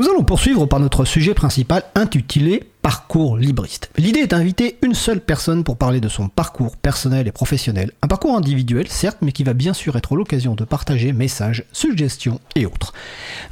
[0.00, 3.90] Nous allons poursuivre par notre sujet principal intitulé Parcours libriste.
[3.98, 7.92] L'idée est d'inviter une seule personne pour parler de son parcours personnel et professionnel.
[8.00, 12.40] Un parcours individuel, certes, mais qui va bien sûr être l'occasion de partager messages, suggestions
[12.54, 12.94] et autres.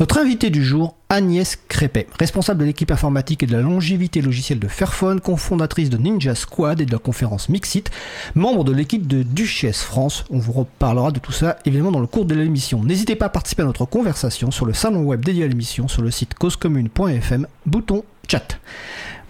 [0.01, 4.61] Notre invité du jour, Agnès Crépet, responsable de l'équipe informatique et de la longévité logicielle
[4.61, 7.91] de Fairphone, cofondatrice de Ninja Squad et de la conférence Mixit,
[8.35, 10.25] membre de l'équipe de Duchesse France.
[10.31, 12.83] On vous reparlera de tout ça évidemment dans le cours de l'émission.
[12.83, 16.01] N'hésitez pas à participer à notre conversation sur le salon web dédié à l'émission sur
[16.01, 18.59] le site causecommune.fm, bouton chat.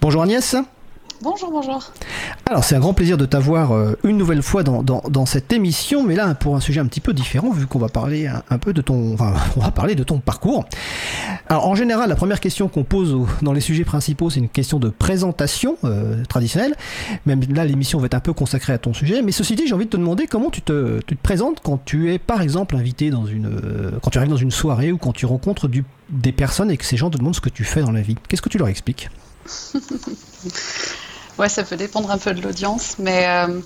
[0.01, 0.55] Bonjour Agnès.
[1.21, 1.91] Bonjour, bonjour.
[2.49, 6.03] Alors c'est un grand plaisir de t'avoir euh, une nouvelle fois dans, dans, cette émission,
[6.03, 8.71] mais là pour un sujet un petit peu différent, vu qu'on va parler un, peu
[8.71, 10.63] de ton, enfin, on va parler de ton parcours.
[11.49, 14.79] Alors en général, la première question qu'on pose dans les sujets principaux, c'est une question
[14.79, 16.75] de présentation euh, traditionnelle.
[17.25, 19.21] Même là, l'émission va être un peu consacrée à ton sujet.
[19.21, 21.83] Mais ceci dit, j'ai envie de te demander comment tu te, tu te, présentes quand
[21.83, 24.97] tu es, par exemple, invité dans une, euh, quand tu arrives dans une soirée ou
[24.97, 27.65] quand tu rencontres du, des personnes et que ces gens te demandent ce que tu
[27.65, 28.15] fais dans la vie.
[28.29, 29.09] Qu'est-ce que tu leur expliques?
[31.37, 33.59] ouais, ça peut dépendre un peu de l'audience, mais euh,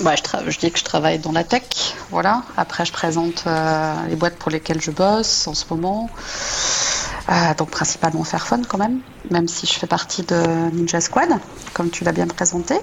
[0.00, 1.62] je, je, dis que je travaille dans la tech,
[2.10, 2.42] voilà.
[2.56, 6.10] Après, je présente euh, les boîtes pour lesquelles je bosse en ce moment.
[7.28, 8.98] Euh, donc principalement Fairphone quand même,
[9.30, 11.28] même si je fais partie de Ninja Squad,
[11.74, 12.74] comme tu l'as bien présenté.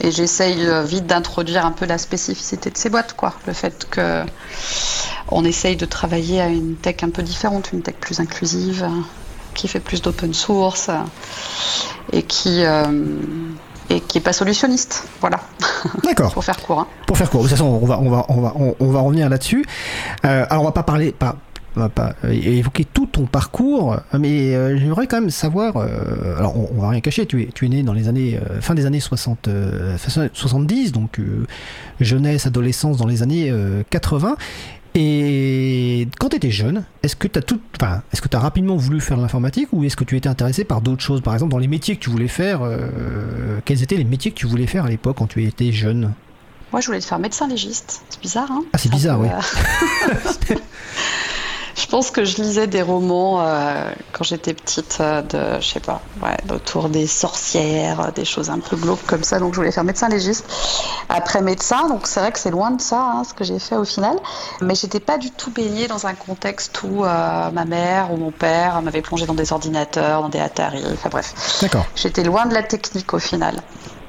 [0.00, 3.34] et j'essaye vite d'introduire un peu la spécificité de ces boîtes, quoi.
[3.46, 4.24] Le fait que
[5.28, 8.86] on essaye de travailler à une tech un peu différente, une tech plus inclusive,
[9.56, 10.90] qui fait plus d'open source
[12.12, 12.84] et qui euh,
[13.88, 15.08] et qui est pas solutionniste.
[15.20, 15.40] Voilà.
[16.04, 16.32] D'accord.
[16.34, 16.80] Pour faire court.
[16.80, 16.86] Hein.
[17.06, 17.42] Pour faire court.
[17.42, 19.64] De toute façon, on va on va on va on, va revenir là-dessus.
[20.24, 21.36] Euh, alors on va pas parler pas
[21.76, 25.76] on va pas évoquer tout ton parcours, mais euh, j'aimerais quand même savoir.
[25.76, 27.26] alors, on, on, va rien cacher.
[27.26, 29.50] Tu es, tu es né dans les années fin des années 60,
[30.32, 31.20] 70, donc
[32.00, 33.52] jeunesse, adolescence dans les années
[33.90, 34.36] 80.
[34.98, 38.40] Et quand tu étais jeune, est-ce que tu as tout, enfin, est-ce que tu as
[38.40, 41.20] rapidement voulu faire de l'informatique ou est-ce que tu étais intéressé par d'autres choses?
[41.20, 44.36] Par exemple, dans les métiers que tu voulais faire, euh, quels étaient les métiers que
[44.36, 46.14] tu voulais faire à l'époque quand tu étais jeune?
[46.72, 48.00] Moi, je voulais faire médecin légiste.
[48.08, 48.64] C'est bizarre, hein?
[48.72, 49.28] Ah, c'est bizarre, oui.
[51.76, 55.80] Je pense que je lisais des romans euh, quand j'étais petite, euh, de, je sais
[55.80, 59.38] pas, ouais, autour des sorcières, des choses un peu glauques comme ça.
[59.38, 60.46] Donc je voulais faire médecin légiste.
[61.10, 63.76] Après médecin, donc c'est vrai que c'est loin de ça, hein, ce que j'ai fait
[63.76, 64.16] au final.
[64.62, 68.30] Mais j'étais pas du tout baignée dans un contexte où euh, ma mère ou mon
[68.30, 71.58] père m'avait plongé dans des ordinateurs, dans des Atari, enfin bref.
[71.60, 71.84] D'accord.
[71.94, 73.62] J'étais loin de la technique au final.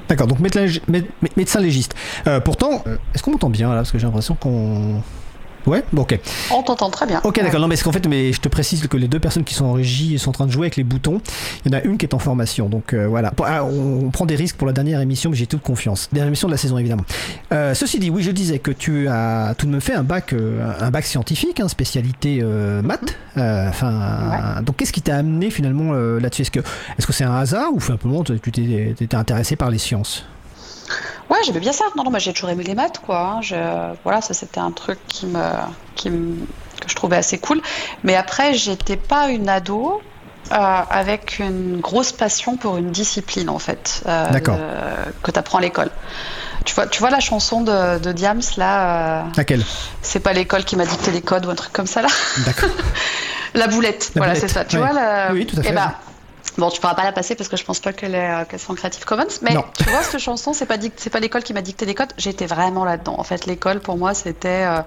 [0.07, 1.95] D'accord, donc médecin légiste.
[2.45, 3.77] pourtant, est-ce qu'on m'entend bien là?
[3.77, 5.01] Parce que j'ai l'impression qu'on
[5.67, 6.17] Ouais, bon, ok.
[6.51, 7.19] On t'entend très bien.
[7.25, 7.59] Ok, d'accord.
[7.59, 9.73] Non, mais qu'en fait, mais je te précise que les deux personnes qui sont en
[9.73, 11.21] régie sont en train de jouer avec les boutons.
[11.65, 13.33] Il y en a une qui est en formation, donc euh, voilà.
[13.43, 16.07] Ah, on, prend des risques pour la dernière émission, mais j'ai toute confiance.
[16.13, 17.03] Dernière émission de la saison, évidemment.
[17.51, 20.31] Euh, ceci dit, oui, je disais que tu as tout de même fait un bac,
[20.31, 22.41] euh, un bac scientifique, hein, spécialité
[22.83, 23.17] maths.
[23.35, 26.43] Enfin, donc qu'est-ce qui t'a amené finalement là-dessus?
[26.43, 26.59] Est-ce que,
[26.97, 30.25] est-ce que c'est un hasard ou simplement tu t'es intéressé par les sciences?
[31.29, 31.85] Ouais, j'aimais bien ça.
[31.95, 33.19] Non, non, moi j'ai toujours aimé les maths, quoi.
[33.19, 33.41] Hein.
[33.41, 33.55] Je,
[34.03, 35.43] voilà, ça c'était un truc qui me,
[35.95, 36.45] qui me,
[36.79, 37.61] que je trouvais assez cool.
[38.03, 40.01] Mais après, j'étais pas une ado
[40.51, 40.55] euh,
[40.89, 44.25] avec une grosse passion pour une discipline, en fait, euh,
[45.21, 45.89] que tu apprends à l'école.
[46.63, 49.63] Tu vois, tu vois la chanson de, de Diams, là euh, Laquelle?
[50.01, 52.07] C'est pas l'école qui m'a dicté les codes ou un truc comme ça, là?
[52.45, 52.69] D'accord.
[53.55, 54.63] la boulette, voilà, c'est ça.
[54.63, 55.33] Tu vois, la...
[55.33, 55.69] Oui, tout à fait.
[55.71, 55.93] Eh ben,
[56.57, 58.59] Bon, tu pourras pas la passer parce que je pense pas qu'elle est euh, qu'elle
[58.59, 59.27] soit en Creative Commons.
[59.43, 62.13] Mais tu vois, cette chanson, c'est pas c'est pas l'école qui m'a dicté les codes.
[62.17, 63.15] J'étais vraiment là-dedans.
[63.17, 64.81] En fait, l'école pour moi, c'était euh,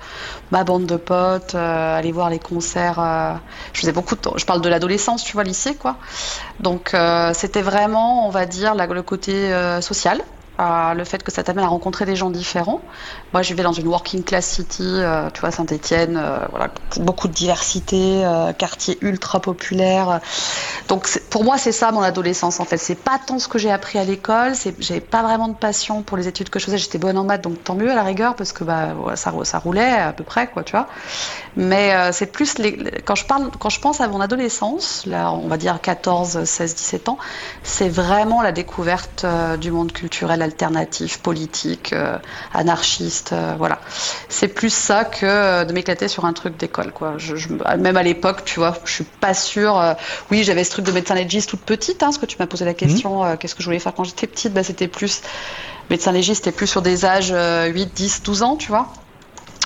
[0.51, 3.41] ma bande de potes, euh, aller voir les concerts.
[3.73, 5.97] je faisais beaucoup de Je parle de l'adolescence, tu vois, lycée, quoi.
[6.59, 6.95] Donc,
[7.35, 10.21] c'était vraiment, on va dire, le côté social
[10.95, 12.81] le fait que ça t'amène à rencontrer des gens différents.
[13.33, 17.29] Moi, je vivais dans une working class city, euh, tu vois, Saint-Étienne, euh, voilà, beaucoup
[17.29, 20.21] de diversité, euh, quartier ultra populaire.
[20.89, 22.77] Donc, pour moi, c'est ça mon adolescence, en fait.
[22.77, 26.17] C'est pas tant ce que j'ai appris à l'école, j'avais pas vraiment de passion pour
[26.17, 26.79] les études que je faisais.
[26.79, 29.91] J'étais bonne en maths, donc tant mieux à la rigueur, parce que bah, ça, roulait
[29.91, 30.89] à peu près, quoi, tu vois.
[31.57, 32.55] Mais c'est plus
[33.05, 36.75] quand je parle, quand je pense à mon adolescence, là, on va dire 14, 16,
[36.75, 37.19] 17 ans,
[37.63, 39.25] c'est vraiment la découverte
[39.59, 42.19] du monde culturel alternatif, politique, euh,
[42.53, 43.79] anarchiste, euh, voilà.
[44.29, 47.15] C'est plus ça que euh, de m'éclater sur un truc d'école, quoi.
[47.19, 47.37] Je,
[47.79, 49.97] même à l'époque, tu vois, je suis pas sûre.
[50.31, 52.65] oui, j'avais ce truc de médecin légiste toute petite, hein, parce que tu m'as posé
[52.65, 53.37] la question, mmh.
[53.39, 55.23] qu'est-ce que je voulais faire quand j'étais petite bah, C'était plus
[55.89, 58.93] médecin légiste, c'était plus sur des âges 8, 10, 12 ans, tu vois.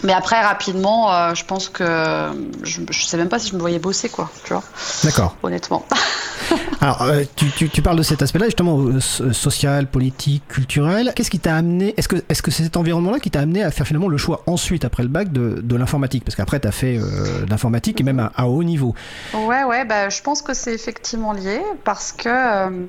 [0.02, 2.30] Mais après, rapidement, je pense que
[2.62, 4.62] je, je sais même pas si je me voyais bosser, quoi, tu vois.
[5.02, 5.36] D'accord.
[5.42, 5.86] Honnêtement.
[6.80, 11.12] Alors, euh, tu, tu, parles de cet aspect-là, justement, euh, social, politique, culturel.
[11.14, 14.08] Qu'est-ce qui t'a amené Est-ce que c'est cet environnement-là qui t'a amené à faire finalement
[14.08, 16.24] le choix ensuite, après le bac, de, de l'informatique?
[16.24, 18.94] Parce qu'après, tu as fait euh, l'informatique et même à, haut niveau.
[19.34, 22.86] Ouais, ouais, bah, je pense que c'est effectivement lié parce que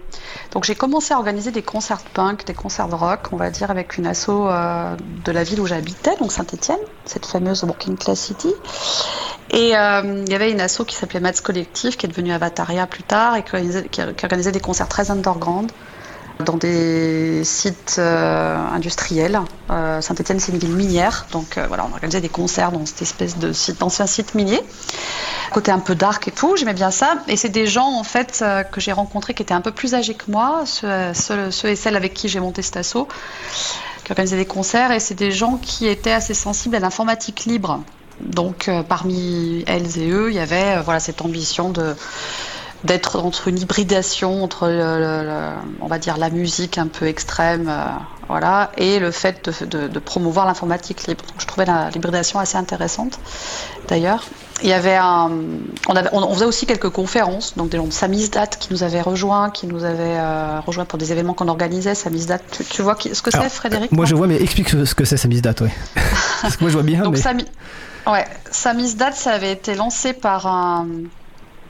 [0.51, 3.49] donc j'ai commencé à organiser des concerts de punk, des concerts de rock, on va
[3.49, 8.19] dire, avec une asso de la ville où j'habitais, donc Saint-Étienne, cette fameuse Working Class
[8.19, 8.53] City.
[9.51, 13.03] Et il y avait une asso qui s'appelait Mats Collectif, qui est devenue Avataria plus
[13.03, 15.71] tard et qui organisait, des concerts très underground
[16.43, 19.39] dans des sites euh, industriels.
[19.69, 23.01] Euh, Saint-Etienne, c'est une ville minière, donc euh, voilà, on organisait des concerts dans cette
[23.01, 24.61] espèce de site, d'ancien site minier.
[25.51, 27.15] Côté un peu dark et tout, j'aimais bien ça.
[27.27, 30.15] Et c'est des gens en fait que j'ai rencontrés qui étaient un peu plus âgés
[30.15, 33.07] que moi, ceux, et celles avec qui j'ai monté cet assaut,
[34.05, 34.91] qui organisaient des concerts.
[34.91, 37.83] Et c'est des gens qui étaient assez sensibles à l'informatique libre.
[38.21, 41.95] Donc parmi elles et eux, il y avait voilà cette ambition de
[42.85, 44.67] d'être entre une hybridation entre,
[45.81, 47.87] on va dire, la musique un peu extrême, euh,
[48.27, 51.25] voilà, et le fait de, promouvoir l'informatique libre.
[51.37, 53.19] je trouvais l'hybridation assez intéressante,
[53.87, 54.25] d'ailleurs.
[54.65, 55.29] Il y avait un,
[55.87, 59.01] on, avait, on, faisait aussi quelques conférences, donc des gens de Samizdat qui nous avaient
[59.01, 61.93] rejoints, qui nous avaient euh, rejoints pour des événements qu'on organisait.
[61.93, 65.05] Samizdat, tu, tu vois ce que c'est, Frédéric Moi, je vois, mais explique ce que
[65.05, 65.69] c'est Samizdat, oui.
[66.41, 67.03] Parce que moi, je vois bien.
[67.03, 68.11] donc, mais...
[68.11, 70.87] ouais, Samizdat, ça avait été lancé par un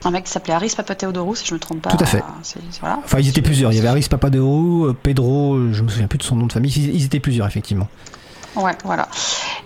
[0.06, 1.90] un mec qui s'appelait Aris Papatheodorou, si je ne me trompe pas.
[1.90, 2.24] Tout à fait.
[3.04, 3.74] Enfin, ils étaient plusieurs.
[3.74, 6.72] Il y avait Aris Papatheodorou, Pedro, je me souviens plus de son nom de famille.
[6.72, 7.90] Ils étaient plusieurs, effectivement.
[8.56, 9.10] Ouais, voilà.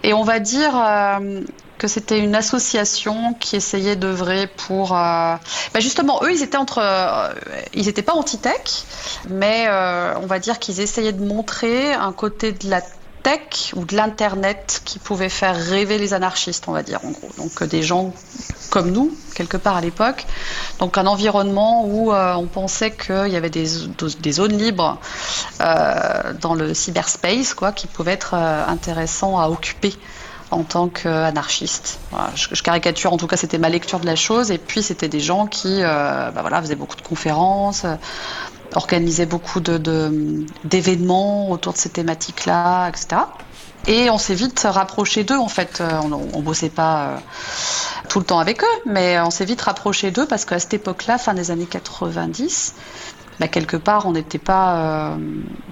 [0.01, 1.41] Et on va dire euh,
[1.79, 4.95] que c'était une association qui essayait d'œuvrer pour.
[4.95, 5.35] Euh,
[5.73, 6.79] bah, justement, eux, ils étaient entre.
[6.79, 7.33] Euh,
[7.73, 8.83] ils n'étaient pas anti-tech,
[9.29, 9.67] mais
[10.21, 12.81] on va dire qu'ils essayaient de montrer un côté de la
[13.23, 17.29] tech ou de l'internet qui pouvait faire rêver les anarchistes, on va dire en gros.
[17.37, 18.13] Donc des gens
[18.69, 20.25] comme nous, quelque part à l'époque.
[20.79, 24.99] Donc un environnement où euh, on pensait qu'il y avait des, zones libres
[25.61, 29.93] euh, dans le cyberspace, quoi, qui pouvaient être euh, à occuper
[30.51, 31.99] en tant qu'anarchiste.
[32.35, 34.51] je, caricature, en tout cas, c'était ma lecture de la chose.
[34.51, 37.85] Et puis, c'était des gens qui bah voilà, faisaient beaucoup de conférences,
[38.75, 43.21] organisaient beaucoup d'événements de, autour de ces thématiques-là, etc.
[43.87, 45.81] Et on s'est vite rapproché d'eux, en fait.
[46.03, 47.21] On, ne bossait pas
[48.09, 51.17] tout le temps avec eux, mais on s'est vite rapproché d'eux parce qu'à cette époque-là,
[51.17, 52.73] fin des années 90,
[53.47, 55.17] quelque part, on n'était pas euh,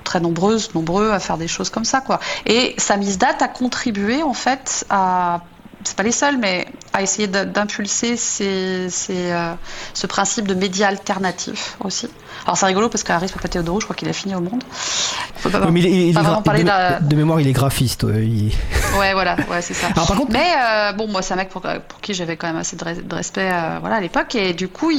[0.03, 2.19] très nombreuses, nombreux à faire des choses comme ça, quoi.
[2.45, 5.41] Et Samizdat a contribué, en fait, à
[5.83, 12.09] c'est pas les seuls, mais à essayer d'impulser euh, ce principe de médias alternatifs aussi.
[12.47, 14.63] Alors c'est rigolo parce qu'Aris Papatheodorou, je crois qu'il a fini au monde.
[15.35, 16.13] Faut pas, il,
[16.45, 18.03] parler de, mémoire, il est graphiste.
[18.03, 18.51] Ouais,
[19.11, 19.87] voilà, ouais, c'est ça.
[20.29, 21.61] Mais euh, bon, moi, c'est un mec pour,
[22.01, 24.33] qui j'avais quand même assez de, respect euh, voilà, à l'époque.
[24.35, 24.93] Et du coup,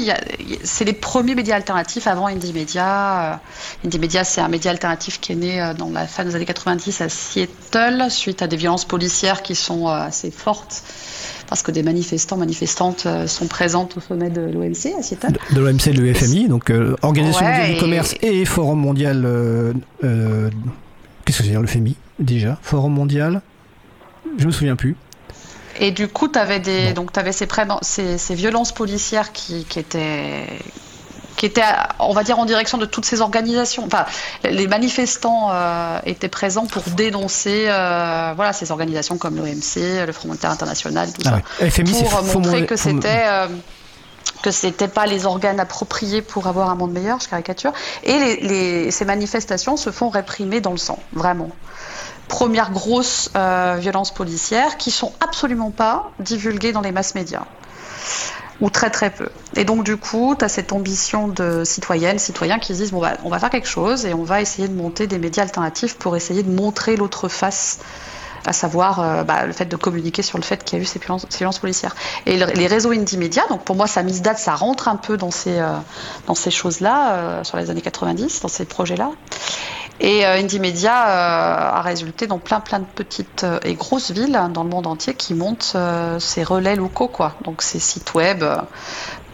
[0.63, 3.41] c'est les premiers médias alternatifs avant Indie Media.
[3.83, 7.01] Indie Media, c'est un média alternatif qui est né dans la fin des années 90
[7.01, 10.83] à Seattle, suite à des violences policières qui sont assez fortes
[11.49, 15.39] parce que des manifestants, manifestantes euh, sont présentes au sommet de l'OMC à Seattle.
[15.53, 19.23] De, l'OMC et de l'UFMI, donc euh, Organisation mondiale du commerce et Forum mondial.
[19.25, 19.73] Euh,
[21.25, 22.59] qu'est-ce que c'est le FMI déjà?
[22.63, 23.41] Forum mondial?
[24.39, 24.95] Je me souviens plus.
[25.81, 27.47] Et du coup, tu avais, des, donc, avais ces,
[27.83, 30.47] ces, ces, violences policières qui, qui étaient
[31.39, 31.63] qui était,
[32.01, 33.85] on va dire, en direction de toutes ces organisations.
[33.87, 34.05] Enfin,
[34.43, 40.29] les manifestants euh, étaient présents pour dénoncer euh, voilà, ces organisations comme l'OMC, le Front
[40.29, 41.39] Monétaire International, tout ah
[41.71, 41.83] ça.
[42.03, 43.23] pour montrer que c'était.
[43.25, 43.47] Euh,
[44.43, 47.73] que c'était pas les organes appropriés pour avoir un monde meilleur, je caricature.
[48.05, 51.51] Et les, ces manifestations se font réprimer dans le sang, vraiment
[52.29, 53.31] première grosse
[53.79, 57.47] violence policière qui sont absolument pas divulguées dans les masses médias
[58.61, 59.29] ou très très peu.
[59.57, 63.01] Et donc du coup, tu as cette ambition de citoyenne, citoyens qui se disent bon
[63.01, 65.97] bah, on va faire quelque chose et on va essayer de monter des médias alternatifs
[65.97, 67.79] pour essayer de montrer l'autre face
[68.47, 70.87] à savoir euh, bah, le fait de communiquer sur le fait qu'il y a eu
[70.87, 71.95] ces violences, policières.
[72.27, 75.17] Et les réseaux indie médias, donc pour moi ça mise date, ça rentre un peu
[75.17, 75.77] dans ces, euh,
[76.35, 79.11] ces choses-là, euh, sur les années 90, dans ces projets-là.
[80.01, 84.11] Et euh, Indie Media euh, a résulté dans plein plein de petites euh, et grosses
[84.11, 85.77] villes dans le monde entier qui montent
[86.19, 87.35] ces relais locaux, quoi.
[87.45, 88.45] Donc ces sites web,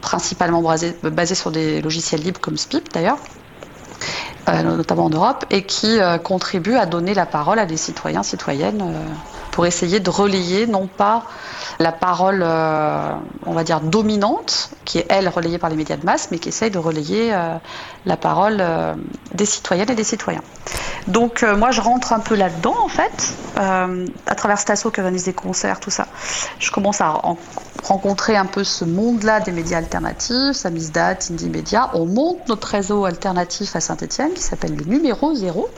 [0.00, 3.18] principalement basés, sur des logiciels libres comme Spip d'ailleurs.
[4.48, 8.94] notamment en Europe, et qui contribuent à donner la parole à des citoyens, citoyennes,
[9.54, 11.24] pour essayer de relayer non pas
[11.78, 16.28] la parole, on va dire, dominante, qui est elle relayée par les médias de masse,
[16.30, 17.32] mais qui essaye de relayer
[18.04, 18.62] la parole
[19.32, 20.42] des citoyennes et des citoyens.
[21.06, 25.00] Donc euh, moi je rentre un peu là-dedans en fait, euh, à travers Stasso qui
[25.00, 26.06] organise des concerts, tout ça.
[26.58, 27.20] Je commence à,
[27.84, 31.90] rencontrer un peu ce monde-là des médias alternatifs, Samizdat, Indie Media.
[31.94, 35.68] On monte notre réseau alternatif à Saint-Etienne qui s'appelle le numéro zéro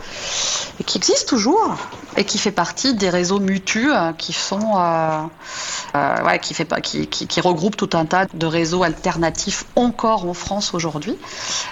[0.79, 1.77] et qui existe toujours
[2.17, 4.13] et qui fait partie des réseaux mutus euh,
[4.53, 5.27] euh,
[5.97, 11.17] euh, qui, regroupent tout un tas de réseaux alternatifs encore en France aujourd'hui.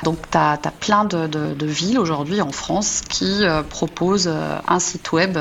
[0.03, 4.31] Donc tu as, plein de, villes aujourd'hui en France qui proposent
[4.69, 5.39] un site web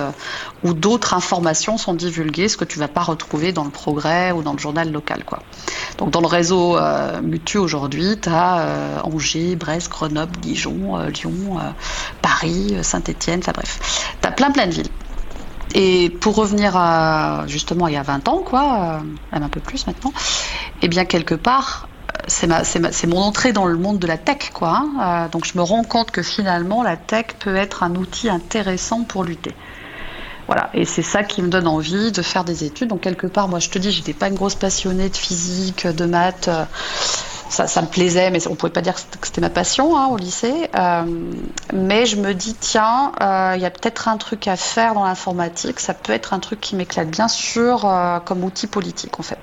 [0.63, 4.41] où d'autres informations sont divulguées, ce que tu vas pas retrouver dans le Progrès ou
[4.41, 5.23] dans le journal local.
[5.25, 5.39] Quoi.
[5.97, 11.09] Donc dans le réseau euh, Mutu aujourd'hui, tu as euh, Angers, Brest, Grenoble, Dijon, euh,
[11.09, 11.71] Lyon, euh,
[12.21, 14.13] Paris, Saint-Étienne, enfin bref.
[14.21, 14.89] Tu as plein plein de villes.
[15.75, 19.01] Et pour revenir à justement il y a 20 ans, quoi,
[19.31, 20.11] même un peu plus maintenant,
[20.81, 21.87] et eh bien quelque part,
[22.27, 24.83] c'est mon entrée dans le monde de la tech, quoi.
[24.99, 25.29] Hein.
[25.31, 29.23] donc je me rends compte que finalement la tech peut être un outil intéressant pour
[29.23, 29.55] lutter.
[30.47, 32.89] Voilà, et c'est ça qui me donne envie de faire des études.
[32.89, 36.05] Donc quelque part, moi je te dis, j'étais pas une grosse passionnée de physique, de
[36.05, 36.49] maths.
[37.53, 40.17] Ça, ça me plaisait, mais on pouvait pas dire que c'était ma passion hein, au
[40.17, 40.71] lycée.
[40.75, 41.03] Euh,
[41.71, 45.03] mais je me dis, tiens, il euh, y a peut-être un truc à faire dans
[45.03, 45.79] l'informatique.
[45.79, 49.37] Ça peut être un truc qui m'éclate bien sûr euh, comme outil politique en fait.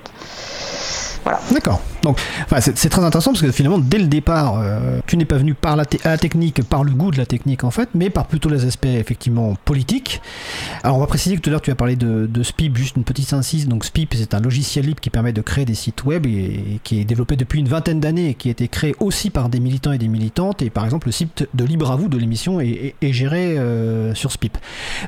[1.51, 1.81] D'accord.
[2.03, 2.19] Donc,
[2.59, 5.75] c'est très intéressant parce que finalement, dès le départ, euh, tu n'es pas venu par
[5.75, 8.85] la, technique, par le goût de la technique en fait, mais par plutôt les aspects
[8.85, 10.21] effectivement politiques.
[10.83, 13.03] Alors, on va préciser que tout à l'heure, tu as parlé de, SPIP, juste une
[13.03, 13.67] petite incise.
[13.67, 16.99] Donc, SPIP, c'est un logiciel libre qui permet de créer des sites web et, qui
[16.99, 19.91] est développé depuis une vingtaine d'années et qui a été créé aussi par des militants
[19.91, 20.61] et des militantes.
[20.61, 24.31] Et par exemple, le site de Libre à vous de l'émission est, géré euh, sur
[24.31, 24.57] SPIP.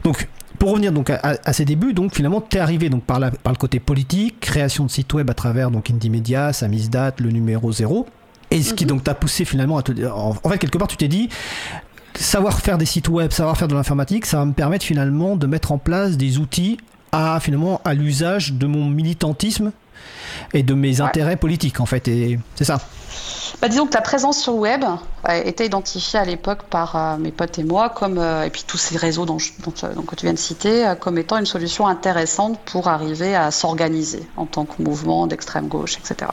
[0.03, 0.27] Donc,
[0.63, 3.31] pour revenir donc à, à, ses débuts, donc finalement, tu es arrivé donc par, la,
[3.31, 7.31] par le côté politique, création de sites web à travers donc Indie Media, Samizdat, le
[7.31, 8.07] numéro 0.
[8.49, 8.87] Et ce qui -hmm.
[8.87, 11.27] donc t'a poussé finalement à te en, en fait quelque part tu t'es dit
[12.15, 15.47] savoir faire des sites web, savoir faire de l'informatique, ça va me permettre finalement de
[15.47, 16.77] mettre en place des outils
[17.11, 19.73] à finalement à l'usage de mon militantisme
[20.53, 21.07] et de mes ouais.
[21.07, 22.79] intérêts politiques en fait et c'est ça.
[23.59, 24.95] Bah, disons que ta présence sur web euh,
[25.31, 28.77] était identifiée à l'époque par euh, mes potes et moi, comme, euh, et puis tous
[28.77, 31.45] ces réseaux dont, je, dont, dont, que tu viens de citer, euh, comme étant une
[31.45, 36.31] solution intéressante pour arriver à s'organiser en tant que mouvement d'extrême gauche, etc.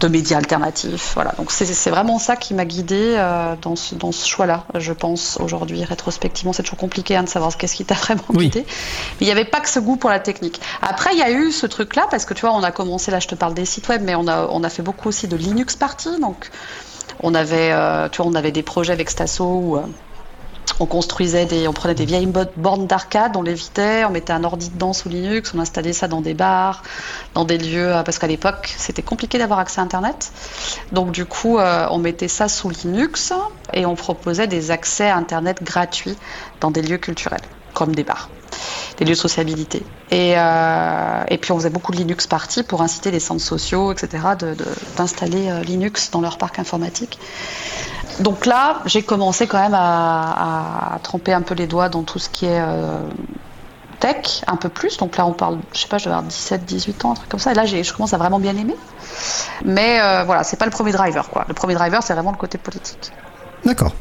[0.00, 1.12] De médias alternatifs.
[1.14, 1.32] Voilà.
[1.36, 5.38] Donc c'est vraiment ça qui m'a guidé euh, dans ce, dans ce choix-là, je pense,
[5.38, 6.54] aujourd'hui, rétrospectivement.
[6.54, 8.46] C'est toujours compliqué hein, de savoir qu'est-ce qui t'a vraiment oui.
[8.48, 8.64] guidé.
[9.20, 10.58] Mais il n'y avait pas que ce goût pour la technique.
[10.80, 13.20] Après, il y a eu ce truc-là, parce que tu vois, on a commencé, là
[13.20, 15.36] je te parle des sites web, mais on a, on a fait beaucoup aussi de
[15.36, 16.18] Linux Party.
[16.18, 16.50] Donc,
[17.22, 19.82] on avait, euh, on avait des projets avec Stasso où euh,
[20.78, 24.44] on construisait des, on prenait des vieilles bornes d'arcade, on les vidait, on mettait un
[24.44, 26.82] ordi dedans sous Linux, on installait ça dans des bars,
[27.34, 30.32] dans des lieux, euh, parce qu'à l'époque c'était compliqué d'avoir accès à Internet.
[30.92, 33.32] Donc du coup, on mettait ça sous Linux
[33.72, 36.16] et on proposait des accès à Internet gratuits
[36.60, 37.40] dans des lieux culturels,
[37.72, 38.28] comme bars
[38.98, 39.82] des lieux de sociabilité.
[40.10, 43.92] Et, euh, et, puis on faisait beaucoup de Linux Party pour inciter les centres sociaux,
[43.92, 44.24] etc.,
[44.96, 47.18] d'installer euh, Linux dans leur parc informatique.
[48.18, 52.18] Donc là, j'ai commencé quand même à, à, tremper un peu les doigts dans tout
[52.18, 53.08] ce qui est euh,
[54.00, 54.96] tech, un peu plus.
[54.98, 57.28] Donc là, on parle, je sais pas, je vais avoir 17, 18 ans, un truc
[57.28, 57.52] comme ça.
[57.52, 58.76] Et là, je commence à vraiment bien aimer.
[59.64, 61.44] Mais euh, voilà, c'est pas le premier driver, quoi.
[61.48, 63.12] Le premier driver, c'est vraiment le côté politique.
[63.64, 63.94] D'accord.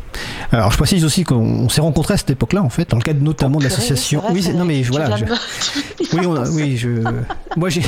[0.51, 3.22] Alors je précise aussi qu'on s'est rencontrés à cette époque-là en fait, dans le cadre
[3.22, 4.24] notamment de l'association.
[4.32, 5.16] Oui, non mais voilà.
[5.16, 5.25] Je...
[6.13, 6.89] oui, on a, oui, je.
[7.56, 7.84] Moi j'ai.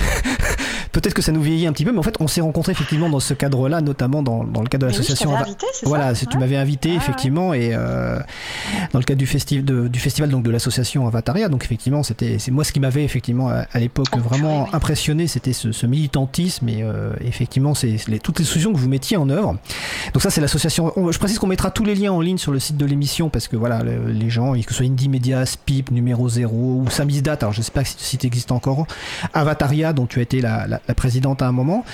[0.91, 3.10] Peut-être que ça nous vieillit un petit peu, mais en fait on s'est rencontrés effectivement
[3.10, 5.31] dans ce cadre-là, notamment dans, dans, le cadre de l'association.
[5.33, 7.67] Oui, voilà, tu m'avais invité ah, effectivement ouais.
[7.67, 8.19] et euh,
[8.91, 11.50] dans le cadre du, festi de, du festival donc de l'association Avataria.
[11.50, 14.69] Donc effectivement c'était c'est moi ce qui m'avait effectivement à, à l'époque oh, vraiment oui.
[14.74, 18.89] impressionné, c'était ce, ce, militantisme et euh, effectivement c'est les, toutes les solutions que vous
[18.89, 19.57] mettiez en œuvre.
[20.13, 20.91] Donc ça c'est l'association.
[21.12, 23.48] Je précise qu'on mettra tous les liens en ligne sur le site de l'émission parce
[23.48, 27.53] que voilà, les gens, que ce soit Indie Media, Spip, numéro 0 ou Samizdat, alors
[27.53, 28.86] je sais pas si ce site existe encore,
[29.33, 31.86] Avataria, dont tu as été la, la, la présidente à un moment.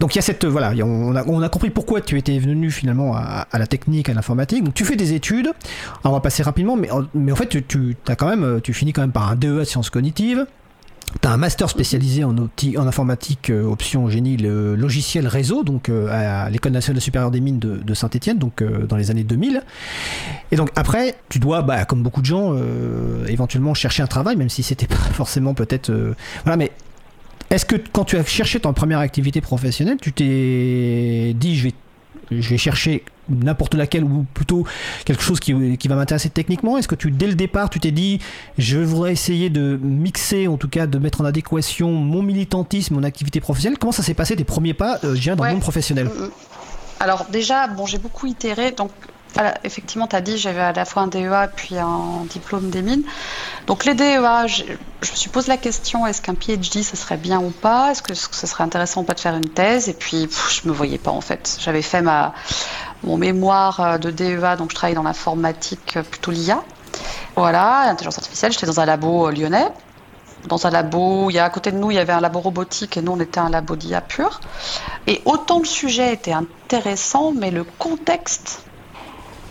[0.00, 2.70] Donc il y a cette, voilà, on a, on a compris pourquoi tu étais venu
[2.70, 4.64] finalement à, la technique, à l'informatique.
[4.64, 5.46] Donc tu fais des études,
[6.02, 9.02] alors on va passer rapidement, mais, en fait tu, as quand même, tu finis quand
[9.02, 10.46] même par un DEA de sciences cognitives.
[11.22, 15.88] Tu as un master spécialisé en, en informatique, euh, option génie, le logiciel réseau, donc
[15.88, 19.62] euh, à l'École nationale supérieure des mines de, Saint-Etienne, donc euh, dans les années 2000.
[20.50, 22.54] Et donc après, tu dois, bah, comme beaucoup de gens,
[23.28, 25.92] éventuellement chercher un travail, même si c'était pas forcément peut-être.
[26.44, 26.72] Voilà, mais
[27.50, 31.74] est-ce que quand tu as cherché ton première activité professionnelle, tu t'es dit, je vais
[32.30, 34.66] je vais chercher n'importe laquelle ou plutôt
[35.04, 36.78] quelque chose qui, qui va m'intéresser techniquement?
[36.78, 38.20] Est-ce que tu, dès le départ, tu t'es dit,
[38.58, 43.02] je voudrais essayer de mixer, en tout cas de mettre en adéquation mon militantisme, mon
[43.02, 43.78] activité professionnelle?
[43.78, 45.50] Comment ça s'est passé tes premiers pas, euh, je dirais, dans ouais.
[45.50, 46.10] le monde professionnel?
[47.00, 48.90] Alors déjà, bon, j'ai beaucoup itéré, donc
[49.64, 53.02] effectivement, tu as dit, j'avais à la fois un DEA puis un diplôme des mines.
[53.66, 54.76] Donc les DEA, je, me
[55.16, 57.90] suis posé la question, est-ce qu'un PhD, ce serait bien ou pas?
[57.90, 59.88] Est-ce que ce serait intéressant ou pas de faire une thèse?
[59.88, 61.58] Et puis, je me voyais pas en fait.
[61.60, 62.34] J'avais fait ma,
[63.02, 66.62] mon mémoire euh, de DEA, donc je travaille dans l'informatique, euh, plutôt l'IA.
[67.36, 69.68] Voilà, intelligence artificielle, j'étais dans un labo euh, lyonnais
[70.46, 71.28] dans un labo.
[71.28, 73.12] Il y a à côté de nous, il y avait un labo robotique et nous,
[73.12, 74.40] on était un labo d'IA pur.
[75.08, 78.66] Et autant le sujet était intéressant, mais le contexte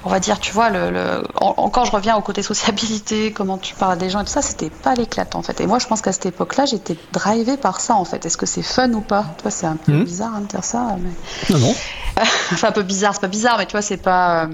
[0.05, 3.97] on va dire, tu vois, le, encore je reviens au côté sociabilité, comment tu parles
[3.97, 5.59] des gens et tout ça, c'était pas l'éclate en fait.
[5.61, 8.23] Et moi, je pense qu'à cette époque-là, j'étais drivée par ça en fait.
[8.25, 9.25] Est-ce que c'est fun ou pas?
[9.41, 10.03] Toi, c'est un peu mmh.
[10.03, 10.95] bizarre hein, de dire ça.
[11.01, 11.09] Mais...
[11.53, 11.75] Non, non.
[12.51, 14.45] enfin, un peu bizarre, c'est pas bizarre, mais tu vois, c'est pas.
[14.45, 14.47] Euh,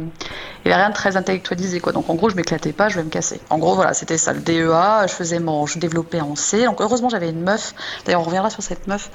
[0.63, 1.91] il n'y avait rien de très intellectualisé quoi.
[1.91, 3.39] Donc en gros, je m'éclatais pas, je vais me casser.
[3.50, 5.08] En gros, voilà, c'était ça le DEA.
[5.08, 6.65] Je faisais mon, je développais en C.
[6.65, 7.74] Donc heureusement, j'avais une meuf.
[8.06, 9.12] D'ailleurs, on reviendra sur cette meuf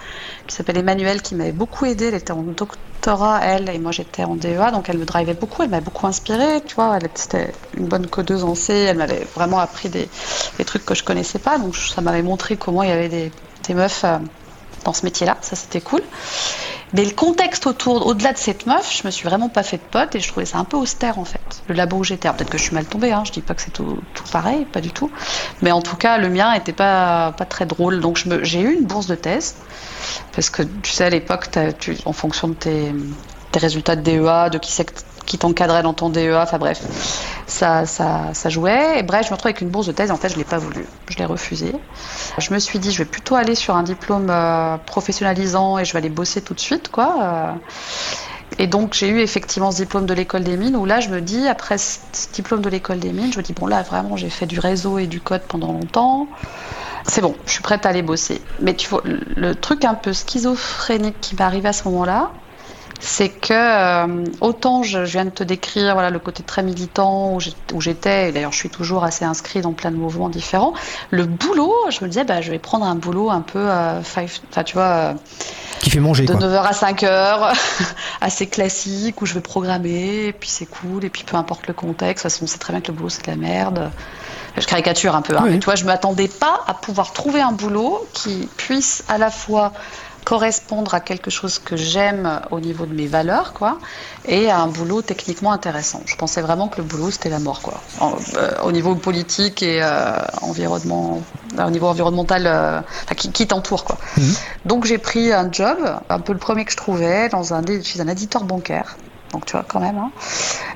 [0.46, 2.06] qui s'appelle Emmanuelle, qui m'avait beaucoup aidée.
[2.06, 5.62] Elle était en doctorat, elle, et moi j'étais en DEA, donc elle me drivait beaucoup.
[5.62, 6.98] Elle m'a beaucoup inspirée, tu vois.
[6.98, 8.74] Elle était une bonne codeuse en C.
[8.74, 10.08] Elle m'avait vraiment appris des,
[10.64, 11.58] trucs que je connaissais pas.
[11.58, 13.32] Donc ça m'avait montré comment il y avait des,
[13.66, 14.18] des meufs euh,
[14.84, 15.36] dans ce métier-là.
[15.40, 16.02] Ça, c'était cool.
[16.92, 19.82] Mais le contexte autour, au-delà de cette meuf, je me suis vraiment pas fait de
[19.82, 21.62] pote et je trouvais ça un peu austère en fait.
[21.66, 23.62] Le labo où j'étais, peut-être que je suis mal tombée, hein, je dis pas que
[23.62, 23.98] c'est tout,
[24.30, 25.10] pareil, pas du tout.
[25.62, 28.00] Mais en tout cas, le mien était pas, pas très drôle.
[28.00, 29.56] Donc j'ai eu une bourse de thèse
[30.32, 31.48] parce que tu sais, à l'époque,
[32.04, 32.94] en fonction de tes,
[33.50, 34.84] tes résultats de DEA, de qui c'est
[35.26, 36.80] qui t'encadrait dans ton DEA, enfin bref,
[37.46, 39.00] ça, ça, jouait.
[39.00, 40.44] Et bref, je me retrouve avec une bourse de thèse, en fait, je ne l'ai
[40.44, 41.72] pas voulu, je l'ai refusé.
[42.38, 45.92] Je me suis dit, je vais plutôt aller sur un diplôme euh, professionnalisant et je
[45.92, 47.16] vais aller bosser tout de suite, quoi.
[47.20, 47.52] Euh.
[48.58, 51.20] et donc, j'ai eu effectivement ce diplôme de l'école des mines, où là, je me
[51.20, 51.98] dis, après ce
[52.32, 54.98] diplôme de l'école des mines, je me dis, bon, là, vraiment, j'ai fait du réseau
[54.98, 56.28] et du code pendant longtemps
[57.08, 58.42] c'est bon, je suis prête à aller bosser.
[58.60, 62.32] Mais tu vois, le truc un peu schizophrénique qui m'est arrivé à ce moment-là,
[63.00, 67.36] c'est que euh, autant je, viens de te décrire voilà le côté très militant
[67.72, 70.74] où j'étais et d'ailleurs je suis toujours assez inscrit dans plein de mouvements différents
[71.10, 74.24] le boulot je me disais bah je vais prendre un boulot un peu euh, enfin
[74.64, 75.14] tu vois euh,
[75.80, 77.56] qui fait manger de 9h à 5h
[78.20, 81.74] assez classique où je vais programmer et puis c'est cool et puis peu importe le
[81.74, 83.90] contexte de toute façon on sait très bien que le boulot c'est de la merde.
[84.58, 87.52] Je caricature un peu hein, mais tu vois je m'attendais pas à pouvoir trouver un
[87.52, 89.74] boulot qui puisse à la fois
[90.26, 93.78] correspondre à quelque chose que j'aime au niveau de mes valeurs, quoi,
[94.24, 96.02] et à un boulot techniquement intéressant.
[96.04, 97.80] Je pensais vraiment que le boulot c'était la mort, quoi.
[98.02, 101.22] Euh, au niveau politique et euh, environnement,
[101.56, 102.80] au niveau environnemental, euh,
[103.14, 103.98] qui, t'entoure, quoi.
[104.16, 104.34] Mhm.
[104.64, 108.00] Donc j'ai pris un job, un peu le premier que je trouvais, dans un, chez
[108.00, 108.96] un éditeur bancaire.
[109.30, 109.96] Donc tu vois quand même.
[109.96, 110.10] Hein.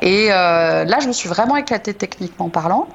[0.00, 2.86] Et là je me suis vraiment éclatée techniquement parlant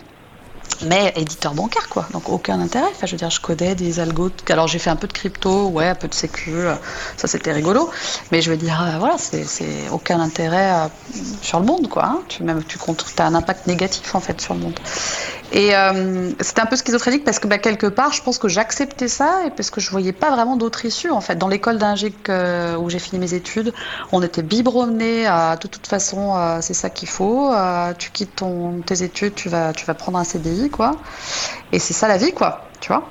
[0.85, 2.07] mais éditeur bancaire quoi.
[2.11, 2.87] Donc aucun intérêt.
[2.91, 4.31] Enfin je veux dire je codais des algos.
[4.49, 6.75] Alors j'ai fait un peu de crypto ouais un peu de sécu euh,
[7.17, 7.89] ça c'était rigolo.
[8.31, 10.87] Mais je veux dire euh, voilà c'est aucun intérêt euh,
[11.41, 12.19] sur le monde quoi hein.
[12.27, 12.77] tu même tu
[13.17, 14.79] as un impact négatif en fait sur le monde
[15.55, 19.07] et euh, c'était un peu schizophrénique parce que bah, quelque part, je pense que j'acceptais
[19.07, 21.09] ça et parce que je voyais pas vraiment d'autre issue.
[21.11, 22.13] En fait, dans l'école d'ingé
[22.77, 23.73] où j'ai fini mes études,
[24.11, 27.53] on était biberonné à de toute façon, euh, c'est ça qu'il faut.
[27.53, 28.43] Euh, tu quittes
[28.85, 30.97] tes études, tu vas, prendre un CDI, quoi.
[31.71, 32.65] Et c'est ça la vie, quoi.
[32.81, 33.07] Tu vois.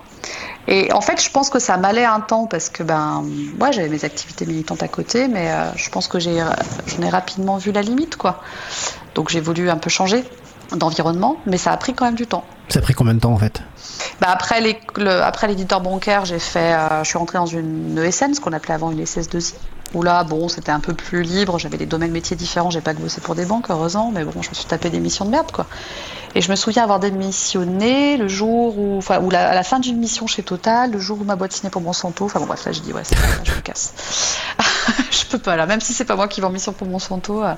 [0.69, 3.25] Et en fait, je pense que ça m'allait un temps parce que ben,
[3.59, 7.73] moi, j'avais mes activités militantes à côté, mais je pense que j'en ai rapidement vu
[7.73, 8.43] la limite, quoi.
[9.15, 10.25] Donc j'ai voulu un peu changer
[10.73, 12.45] d'environnement, mais ça a pris quand même du temps.
[12.69, 13.63] Ça a pris combien de temps en fait?
[14.21, 14.79] Bah après, les,
[15.23, 18.75] après l'éditeur bancaire, j'ai fait, euh, je suis rentrée dans une ESN, ce qu'on appelait
[18.75, 19.55] avant une SS2I,
[19.93, 22.95] où là, bon, c'était un peu plus libre, j'avais des domaines métiers différents, j'ai pas
[22.95, 25.53] bossé pour des banques, heureusement, mais bon, je me suis tapé des missions de merde,
[25.53, 25.67] quoi.
[26.35, 29.79] Et je me souviens avoir démissionné le jour où, enfin, ou la, à la fin
[29.79, 32.65] d'une mission chez Total, le jour où ma boîte signait pour Monsanto, enfin bon, bref,
[32.65, 33.95] là, je dis, ouais, c'est je me casse.
[35.39, 37.55] Pas, là, même si c'est pas moi qui vais en mission pour Monsanto, euh,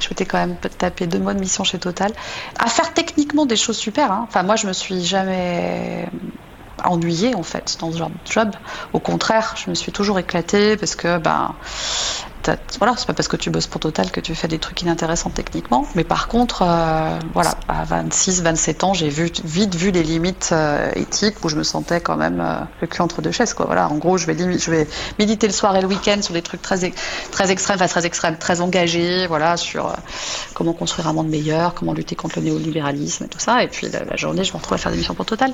[0.00, 2.12] je m'étais quand même taper deux mois de mission chez Total.
[2.58, 4.10] À faire techniquement des choses super.
[4.12, 4.26] Hein.
[4.28, 6.08] Enfin, moi, je me suis jamais
[6.84, 8.50] ennuyée en fait dans ce genre de job.
[8.92, 11.54] Au contraire, je me suis toujours éclatée parce que ben
[12.78, 15.30] voilà, c'est pas parce que tu bosses pour Total que tu fais des trucs inintéressants
[15.30, 15.86] techniquement.
[15.94, 20.90] Mais par contre, euh, voilà, à 26, 27 ans, j'ai vite vu les limites euh,
[20.94, 23.54] éthiques où je me sentais quand même euh, le cul entre deux chaises.
[23.58, 24.86] Voilà, en gros, je vais,
[25.18, 28.60] méditer le soir et le week-end sur des trucs très, extrêmes, enfin très extrêmes, très
[28.60, 29.92] engagés, voilà, sur
[30.54, 33.62] comment construire un monde meilleur, comment lutter contre le néolibéralisme et tout ça.
[33.62, 35.52] Et puis la journée, je me retrouve à faire des missions pour Total.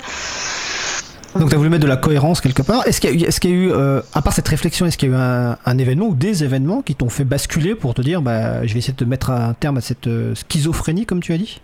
[1.38, 2.86] Donc tu as voulu mettre de la cohérence quelque part.
[2.86, 5.56] Est-ce qu'il y, a eu, euh, à part cette réflexion, est-ce qu'il y a eu
[5.64, 8.78] un, événement ou des événements qui t'ont fait basculer pour te dire, bah, je vais
[8.78, 11.60] essayer de mettre un terme à cette euh, schizophrénie, comme tu as dit?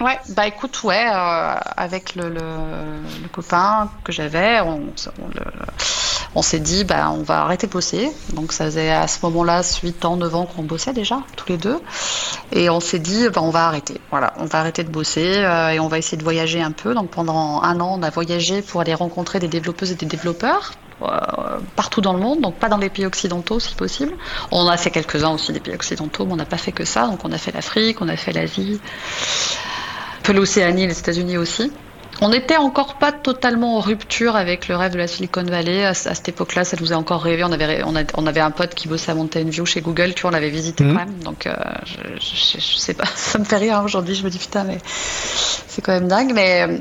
[0.00, 2.34] Ouais, bah écoute, ouais, euh, avec le,
[3.32, 4.82] copain que j'avais, on,
[5.22, 5.28] on
[6.42, 8.10] s'est dit, bah, on va arrêter de bosser.
[8.34, 11.56] Donc ça faisait à ce moment-là 8 ans, 9 ans qu'on bossait déjà, tous les
[11.56, 11.80] deux.
[12.52, 14.00] Et on s'est dit, bah, on va arrêter.
[14.10, 16.94] Voilà, on va arrêter de bosser euh, et on va essayer de voyager un peu.
[16.94, 20.72] Donc pendant un an, on a voyagé pour aller rencontrer des développeuses et des développeurs.
[21.02, 24.14] Euh, partout dans le monde, donc pas dans les pays occidentaux si possible.
[24.50, 27.06] On a fait quelques-uns aussi des pays occidentaux, mais on n'a pas fait que ça.
[27.06, 28.80] Donc on a fait l'Afrique, on a fait l'Asie,
[30.22, 31.70] peu l'Océanie, les États-Unis aussi.
[32.20, 35.84] On n'était encore pas totalement en rupture avec le rêve de la Silicon Valley.
[35.84, 37.44] À, cette époque-là, ça nous a encore rêvé.
[37.44, 40.30] On avait, on, avait un pote qui bossait à Mountain View chez Google, tu vois,
[40.30, 40.92] on l'avait visité mhm.
[40.92, 41.18] quand même.
[41.22, 44.14] Donc, euh, je, je, sais pas, ça me fait rire aujourd'hui.
[44.14, 46.32] Je me dis putain, mais c'est quand même dingue.
[46.34, 46.78] Mais euh,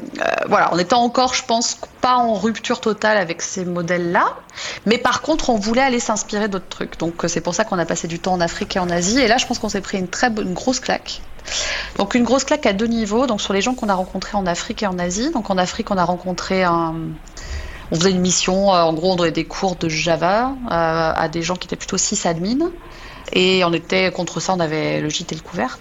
[0.48, 4.36] voilà, on était encore, je pense, pas en rupture totale avec ces modèles-là.
[4.86, 7.00] Mais par contre, on voulait aller s'inspirer d'autres trucs.
[7.00, 9.18] Donc, c'est pour ça qu'on a passé du temps en Afrique et en Asie.
[9.18, 11.24] Et là, je pense qu'on s'est pris une très une grosse claque.
[11.98, 14.46] Donc une grosse claque à deux niveaux, donc sur les gens qu'on a rencontrés en
[14.46, 15.32] Afrique et en Asie.
[15.32, 16.94] Donc en Afrique, on a rencontré un...
[17.92, 21.28] On faisait une mission, euh, en gros, on donnait des cours de Java euh, à
[21.28, 22.70] des gens qui étaient plutôt sysadmin.
[23.34, 25.80] Et on était contre ça, on avait le gîte et le couvert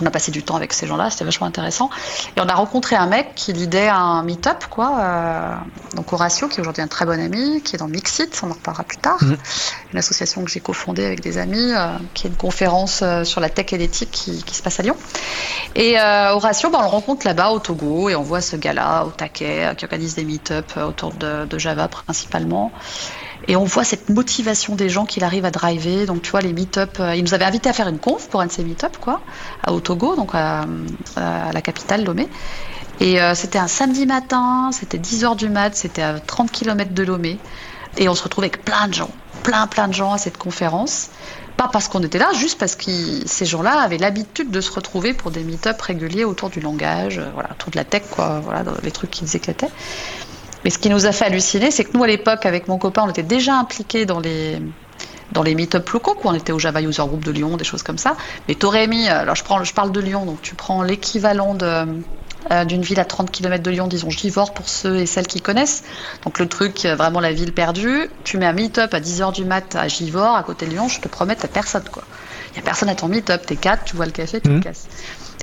[0.00, 1.90] on a passé du temps avec ces gens-là, c'était vachement intéressant.
[2.36, 4.98] Et on a rencontré un mec qui lidait un meet-up, quoi.
[5.00, 5.54] Euh,
[5.94, 8.54] donc Horatio, qui est aujourd'hui un très bon ami, qui est dans Mixit, on en
[8.54, 9.18] reparlera plus tard.
[9.22, 9.36] Mhm.
[9.92, 13.40] Une association que j'ai cofondée avec des amis, euh, qui est une conférence euh, sur
[13.40, 14.96] la tech et l'éthique qui, se passe à Lyon.
[15.74, 19.10] Et Horatio, bah, on le rencontre là-bas au Togo et on voit ce gars-là au
[19.10, 22.72] taquet qui organise des meet-up autour de, de Java principalement.
[23.48, 26.06] Et on voit cette motivation des gens qu'il arrive à driver.
[26.06, 26.98] Donc, tu vois, les meet-up.
[27.00, 29.20] Euh, il nous avait invité à faire une conf pour un de ces meet-up, quoi,
[29.62, 30.66] à Otogo, donc à,
[31.16, 32.28] la capitale, Lomé.
[33.00, 37.02] Et euh, c'était un samedi matin, c'était 10h du mat, c'était à 30 km de
[37.02, 37.38] Lomé.
[37.96, 39.10] Et on se retrouvait avec plein de gens,
[39.42, 41.10] plein, plein de gens à cette conférence.
[41.56, 42.90] Pas parce qu'on était là, juste parce que
[43.26, 47.30] ces gens-là avaient l'habitude de se retrouver pour des meet-up réguliers autour du langage, euh,
[47.34, 49.70] voilà, autour de la tech, quoi, voilà, les trucs qui nous éclataient.
[50.64, 53.02] Mais ce qui nous a fait halluciner, c'est que nous, à l'époque, avec mon copain,
[53.06, 54.60] on était déjà impliqués dans les,
[55.32, 56.32] dans les meet-up locaux, quoi.
[56.32, 58.16] On était au Java User Group de Lyon, des choses comme ça.
[58.48, 62.02] Mais t'aurais mis, alors je, prends, je parle de Lyon, donc tu prends l'équivalent de,
[62.50, 65.40] euh, d'une ville à 30 km de Lyon, disons Givors pour ceux et celles qui
[65.40, 65.84] connaissent.
[66.24, 69.76] Donc le truc, vraiment la ville perdue, tu mets un meet-up à 10h du mat
[69.76, 72.02] à Givors, à côté de Lyon, je te promets, t'as personne, quoi.
[72.50, 74.54] Il n'y a personne à ton meet-up, t'es quatre, tu vois le café, tu te
[74.54, 74.60] mmh.
[74.60, 74.88] casses.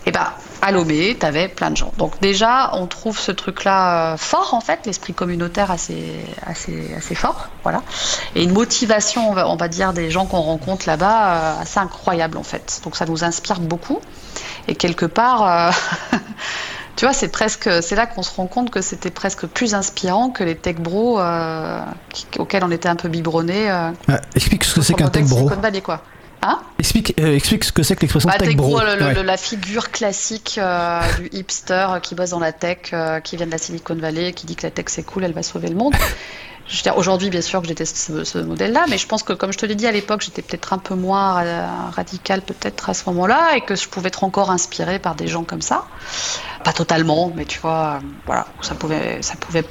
[0.08, 1.92] Et bah, à Lomé, tu avais plein de gens.
[1.98, 6.16] Donc déjà, on trouve ce truc-là euh, fort, en fait, l'esprit communautaire assez,
[6.46, 7.84] assez, assez fort, voilà.
[8.34, 12.44] Et une motivation, on va, dire, des gens qu'on rencontre là-bas, euh, assez incroyable, en
[12.44, 12.80] fait.
[12.86, 14.00] Donc ça nous inspire beaucoup.
[14.70, 16.18] Et quelque part, euh,
[16.96, 20.30] tu vois, c'est presque, c'est là qu'on se rend compte que c'était presque plus inspirant
[20.30, 21.20] que les tech bros
[22.40, 23.70] auxquels on était un peu biberonnés.
[24.36, 25.50] explique ce que c'est qu'un tech bro.
[25.84, 26.02] quoi.
[26.42, 28.80] Hein explique, euh, explique ce que c'est que l'expression bah, tech bro.
[28.80, 33.52] la figure classique euh, du hipster qui bosse dans la tech, euh, qui vient de
[33.52, 35.96] la Silicon Valley, qui dit que la tech c'est cool, elle va sauver le monde.
[36.98, 37.96] Aujourd'hui, bien sûr que je déteste
[38.26, 40.74] ce, modèle-là, mais je pense que, comme je te l'ai dit à l'époque, j'étais peut-être
[40.74, 41.42] un peu moins
[41.92, 45.46] radical peut-être à ce moment-là, et que je pouvais être encore inspirée par des gens
[45.46, 45.86] comme ça.
[46.66, 49.64] Pas totalement, mais tu vois, voilà, ça pouvait, ça pouvait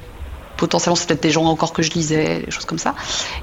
[0.56, 2.94] potentiellement c'est peut-être des gens encore que je lisais, des choses comme ça.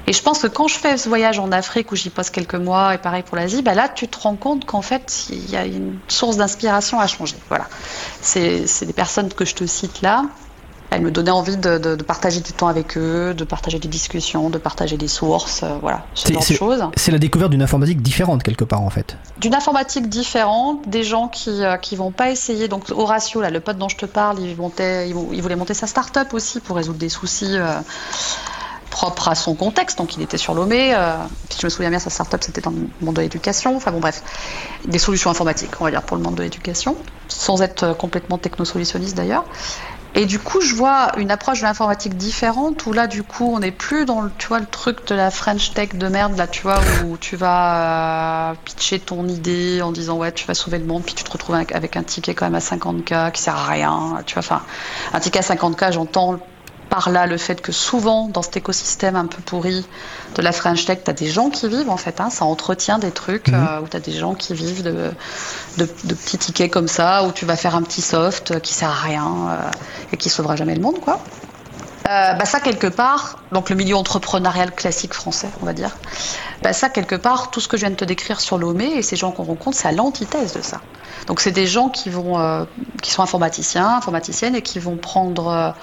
[0.06, 2.54] Et je pense que quand je fais ce voyage en Afrique où j'y passe quelques
[2.54, 5.56] mois et pareil pour l'Asie, bah là tu te rends compte qu'en fait il y
[5.56, 7.36] a une source d'inspiration à changer.
[7.48, 7.66] Voilà,
[8.20, 10.24] c'est des personnes que je te cite là
[10.94, 14.58] elle me donnait envie de, partager du temps avec eux, de partager des discussions, de
[14.58, 16.84] partager des sources, euh, voilà, ce genre de choses.
[16.96, 19.16] C'est la découverte d'une informatique différente quelque part en fait.
[19.38, 22.68] D'une informatique différente, des gens qui ne euh, vont pas essayer.
[22.68, 25.86] Donc Horatio, là, le pote dont je te parle, il, montait, il, voulait monter sa
[25.86, 27.56] start-up aussi pour résoudre des soucis.
[27.56, 27.80] Euh,
[28.90, 30.94] propres à son contexte, donc il était sur Lomé.
[31.48, 33.74] puis je me souviens bien, sa start-up c'était dans le monde de l'éducation.
[33.74, 34.22] Enfin bon, bref,
[34.86, 39.16] des solutions informatiques, on va dire, pour le monde de l'éducation, sans être complètement technosolutionniste
[39.16, 39.44] d'ailleurs.
[40.16, 43.58] Et du coup, je vois une approche de l'informatique différente où là, du coup, on
[43.58, 46.46] n'est plus dans le, tu vois, le truc de la French Tech de merde, là,
[46.46, 50.78] tu vois, où tu vas euh, pitcher ton idée en disant ouais, tu vas sauver
[50.78, 53.56] le monde, puis tu te retrouves avec, un ticket quand même à 50K qui sert
[53.56, 54.62] à rien, tu vois, enfin,
[55.12, 56.38] un ticket à 50K, j'entends
[56.94, 59.84] par là le fait que souvent dans cet écosystème un peu pourri
[60.36, 63.00] de la French Tech, tu as des gens qui vivent en fait, hein, ça entretient
[63.00, 63.54] des trucs mhm.
[63.54, 65.10] euh, où tu as des gens qui vivent de,
[65.78, 69.00] de, petits tickets comme ça, où tu vas faire un petit soft qui sert à
[69.00, 69.70] rien euh,
[70.12, 71.18] et qui sauvera jamais le monde quoi.
[72.06, 75.96] Euh, bah ça quelque part, donc le milieu entrepreneurial classique français, on va dire,
[76.62, 79.02] bah ça quelque part, tout ce que je viens de te décrire sur Lomé et
[79.02, 80.80] ces gens qu'on rencontre, c'est à l'antithèse de ça.
[81.26, 82.66] Donc c'est des gens qui vont,
[83.02, 85.74] qui sont informaticiens, informaticiennes et qui vont prendre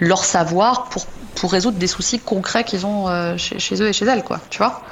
[0.00, 4.04] leur savoir pour, pour résoudre des soucis concrets qu'ils ont euh, chez, eux et chez
[4.04, 4.82] elles, quoi, tu vois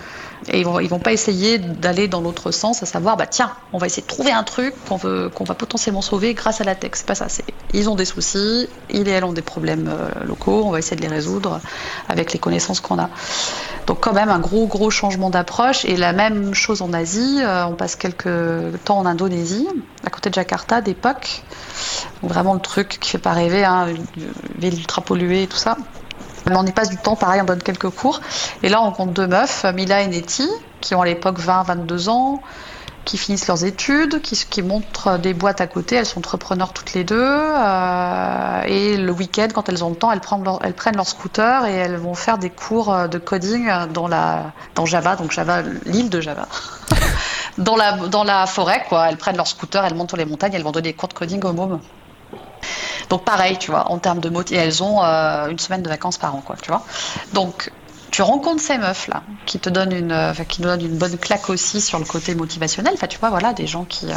[0.48, 3.78] Et ils vont, vont pas essayer d'aller dans l'autre sens, à savoir, bah tiens, on
[3.78, 6.92] va essayer de trouver un truc qu'on veut, va potentiellement sauver grâce à la tech.
[6.94, 7.26] C'est pas ça.
[7.72, 10.96] Ils ont des soucis, ils et elles ont des problèmes euh, locaux, on va essayer
[10.96, 11.61] de les résoudre
[12.09, 13.09] avec les connaissances qu'on a.
[13.87, 17.38] Donc quand même un gros gros changement d'approche et la même chose en Asie.
[17.40, 18.28] Euh, on passe quelques
[18.85, 19.68] temps en Indonésie,
[20.05, 21.42] à côté de Jakarta d'époque.
[22.22, 25.76] Vraiment le truc qui fait pas rêver, hein, une ville ultra polluée et tout ça.
[26.50, 28.20] On y passe du temps, pareil, on donne quelques cours.
[28.62, 30.50] Et là, on compte deux meufs, Mila et Nettie,
[30.81, 32.42] qui ont à l'époque 20-22 ans,
[33.05, 35.96] qui finissent leurs études, qui, montrent des boîtes à côté.
[35.96, 37.16] Elles sont entrepreneurs toutes les deux.
[37.20, 40.44] Euh, et le week-end, quand elles ont le temps, elles prennent,
[40.96, 45.33] leur, scooter et elles vont faire des cours de coding dans, la, dans Java, donc
[45.33, 46.46] Java, l'île de Java.
[47.59, 49.09] dans, la, dans la forêt, quoi.
[49.09, 51.14] Elles prennent leur scooter, elles montent sur les montagnes, elles vont donner des cours de
[51.14, 51.81] coding aux mômes.
[53.12, 56.16] Donc pareil, tu vois, en termes de mots, elles ont euh, une semaine de vacances
[56.16, 56.83] par an, quoi, tu vois.
[57.35, 57.70] Donc
[58.11, 61.51] tu rencontres ces meufs là, qui te donnent une, qui nous donnent une bonne claque
[61.51, 62.94] aussi sur le côté motivationnel.
[62.94, 64.16] Enfin, tu vois, voilà, des gens qui euh,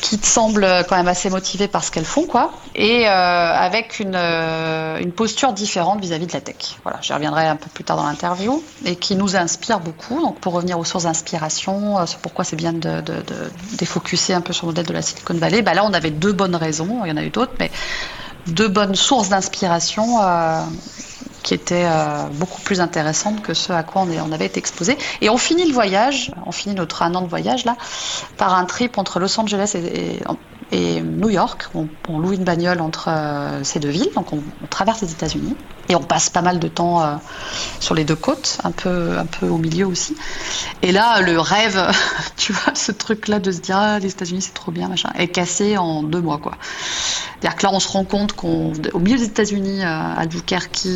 [0.00, 3.98] qui te semblent quand même assez motivés par ce qu'elles font, quoi, et euh, avec
[3.98, 6.76] une, euh, une, posture différente vis-à-vis -vis de la tech.
[6.82, 10.20] Voilà, j'y reviendrai un peu plus tard dans l'interview, et qui nous inspire beaucoup.
[10.20, 14.40] Donc, pour revenir aux sources d'inspiration, euh, pourquoi c'est bien de, de, de, défocuser un
[14.40, 17.04] peu sur le modèle de la Silicon Valley, bah là, on avait deux bonnes raisons,
[17.04, 17.70] il y en a eu d'autres, mais
[18.46, 20.60] deux bonnes sources d'inspiration euh,
[21.46, 24.98] qui étaient euh, beaucoup plus intéressantes que ce à quoi on, avait été exposé.
[25.20, 27.76] Et on finit le voyage, on finit notre un an de voyage là,
[28.36, 30.18] par un trip entre Los Angeles et,
[30.72, 31.68] et New York.
[31.74, 35.56] On, loue une bagnole entre euh, ces deux villes, donc on, traverse les États-Unis
[35.88, 37.14] et on passe pas mal de temps euh,
[37.78, 40.16] sur les deux côtes, un peu, un peu au milieu aussi.
[40.82, 41.80] Et là, le rêve,
[42.36, 45.28] tu vois, ce truc-là de se dire ah, les États-Unis c'est trop bien, machin, est
[45.28, 46.52] cassé en deux mois quoi.
[47.40, 50.88] C'est-à-dire que là, on se rend compte qu'au milieu des États-Unis, euh, à Albuquerque,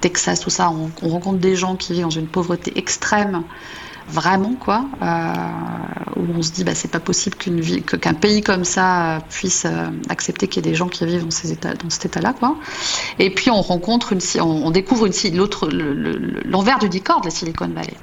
[0.00, 3.44] Texas, tout ça, on rencontre des gens qui vivent dans une pauvreté extrême
[4.10, 5.34] vraiment quoi euh,
[6.16, 9.64] où on se dit bah c'est pas possible qu'une vie qu'un pays comme ça puisse
[9.64, 12.20] euh, accepter qu'il y ait des gens qui vivent dans ces états dans cet état
[12.20, 12.56] là quoi.
[13.18, 17.68] Et puis on rencontre une on découvre une l'autre l'envers du décor de la Silicon
[17.68, 17.96] Valley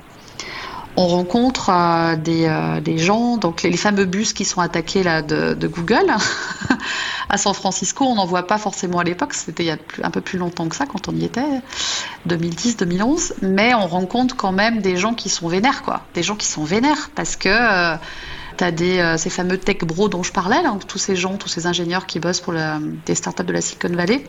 [0.97, 5.21] on rencontre euh, des, euh, des, gens, donc les, fameux bus qui sont attaqués là
[5.21, 6.11] de, Google
[7.29, 10.09] à San Francisco, on n'en voit pas forcément à l'époque, c'était il y a un
[10.09, 11.61] peu plus longtemps que ça quand on y était,
[12.27, 16.47] 2010-2011, mais on rencontre quand même des gens qui sont vénères, quoi, des gens qui
[16.47, 17.95] sont vénères parce que euh,
[18.57, 21.47] tu as euh, ces fameux tech bros dont je parlais, là, tous ces gens, tous
[21.47, 22.55] ces ingénieurs qui bossent pour
[23.05, 24.23] des startups de la Silicon Valley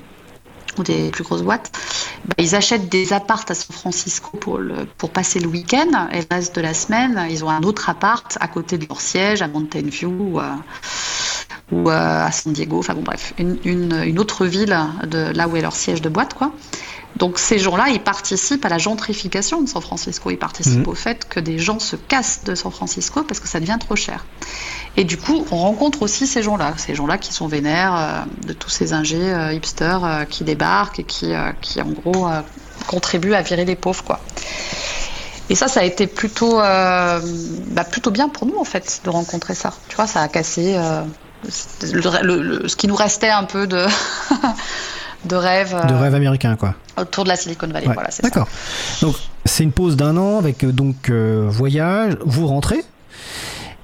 [0.83, 1.71] des plus grosses boîtes,
[2.25, 4.61] bah, ils achètent des appartes à San Francisco pour,
[5.11, 8.49] passer le week-end et le reste de la semaine, ils ont un autre appart à
[8.49, 10.57] côté de leur siège à Mountain View ou, à,
[11.73, 14.77] ou à San Diego, enfin bon bref, une, autre ville
[15.11, 16.53] là où est leur siège de boîte quoi.
[17.17, 20.91] Donc ces gens-là, ils participent à la gentrification de San Francisco, ils participent mmh.
[20.91, 23.97] au fait que des gens se cassent de San Francisco parce que ça devient trop
[23.97, 24.25] cher.
[24.97, 28.53] Et du coup, on rencontre aussi ces gens-là, ces gens-là qui sont vénères euh, de
[28.53, 32.29] tous ces ingés euh, hipsters euh, qui débarquent et qui, qui en gros,
[32.89, 34.21] contribuent à virer les pauvres, quoi.
[35.51, 39.55] Et ça, ça a été plutôt, bah, plutôt bien pour nous, en fait, de rencontrer
[39.55, 39.73] ça.
[39.89, 40.77] Tu vois, ça a cassé
[41.83, 43.87] le, le, le, ce qui nous restait un peu de...
[45.25, 45.75] de rêve.
[45.89, 46.75] De rêve américain, quoi.
[46.97, 47.95] Autour de la Silicon Valley, ouais.
[47.95, 48.49] voilà, c'est D'accord.
[49.03, 52.17] Donc, c'est une pause d'un an avec donc voyage.
[52.25, 52.85] Vous rentrez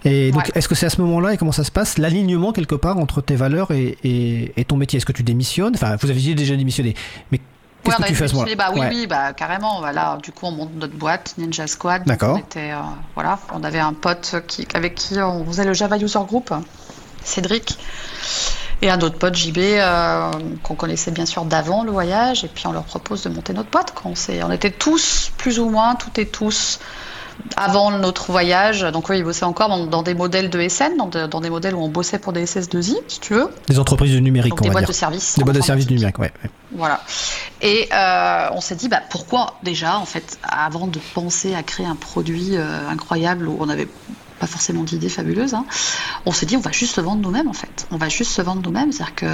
[0.06, 0.50] et donc, ouais.
[0.54, 3.22] est-ce que c'est à ce moment-là et comment ça se passe l'alignement quelque part entre
[3.22, 4.98] tes valeurs et, et, et ton métier?
[4.98, 5.72] Est-ce que tu démissionnes?
[5.74, 6.94] Enfin, vous avez déjà démissionné,
[7.32, 7.38] mais
[7.82, 8.54] qu'est-ce ouais, que tu fais à ce moment-là?
[8.54, 8.88] bah, Oui, ouais.
[8.90, 9.78] oui, bah, carrément.
[9.80, 12.04] Voilà, du coup, on monte notre boîte Ninja Squad.
[12.04, 12.36] D'accord.
[12.36, 12.80] On était, euh,
[13.14, 16.52] voilà, on avait un pote qui, avec qui on faisait le Java User Group,
[17.24, 17.78] Cédric.
[18.82, 20.30] Et un autre pote, JB, euh,
[20.62, 23.70] qu'on connaissait bien sûr d'avant le voyage, et puis on leur propose de monter notre
[23.70, 23.94] boîte.
[24.04, 26.80] On, on était tous, plus ou moins, toutes et tous,
[27.56, 28.82] avant notre voyage.
[28.82, 31.50] Donc oui, ils bossaient encore dans, dans des modèles de SN, dans, de, dans, des
[31.50, 33.48] modèles où on bossait pour des SS2I, si tu veux.
[33.68, 34.88] Des entreprises du numérique, Donc, des boîtes dire.
[34.88, 35.36] de services.
[35.36, 36.32] Des boîtes de services du numérique, ouais.
[36.42, 36.50] ouais.
[36.72, 37.00] Voilà.
[37.62, 41.86] Et euh, on s'est dit, bah, pourquoi déjà, en fait, avant de penser à créer
[41.86, 43.88] un produit euh, incroyable où on avait
[44.44, 45.64] pas forcément d'idées fabuleuses, hein,
[46.26, 47.86] on s'est dit on va juste se vendre nous-mêmes en fait.
[47.90, 49.26] On va juste se vendre nous-mêmes, c'est-à-dire que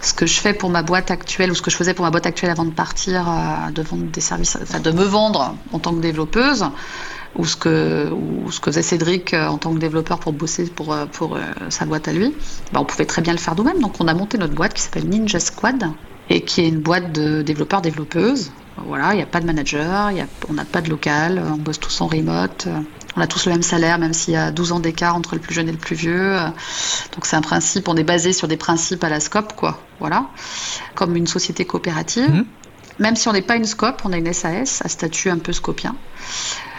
[0.00, 2.10] ce que je fais pour ma boîte actuelle ou ce que je faisais pour ma
[2.10, 6.00] boîte actuelle avant de partir, euh, de vendre des services, me vendre en tant que
[6.00, 6.64] développeuse,
[7.36, 10.64] ou ce que ou ce que faisait Cédric euh, en tant que développeur pour bosser
[10.66, 11.06] pour euh,
[11.68, 12.34] sa boîte à lui,
[12.72, 13.80] bah, on pouvait très bien le faire nous-mêmes.
[13.80, 15.84] Donc on a monté notre boîte qui s'appelle Ninja Squad
[16.30, 18.50] et qui est une boîte de développeurs développeuses.
[18.84, 21.56] Voilà, il n'y a pas de manager, y a, on n'a pas de local, on
[21.56, 22.66] bosse tous en remote.
[23.16, 25.40] On a tous le même salaire, même s'il y a 12 ans d'écart entre le
[25.40, 26.36] plus jeune et le plus vieux.
[27.12, 29.80] Donc c'est un principe, on est basé sur des principes à la scope, quoi.
[30.00, 30.26] Voilà,
[30.94, 32.30] comme une société coopérative.
[32.30, 32.44] Mmh.
[32.98, 35.52] Même si on n'est pas une SCOP, on a une SAS à statut un peu
[35.52, 35.96] scopien.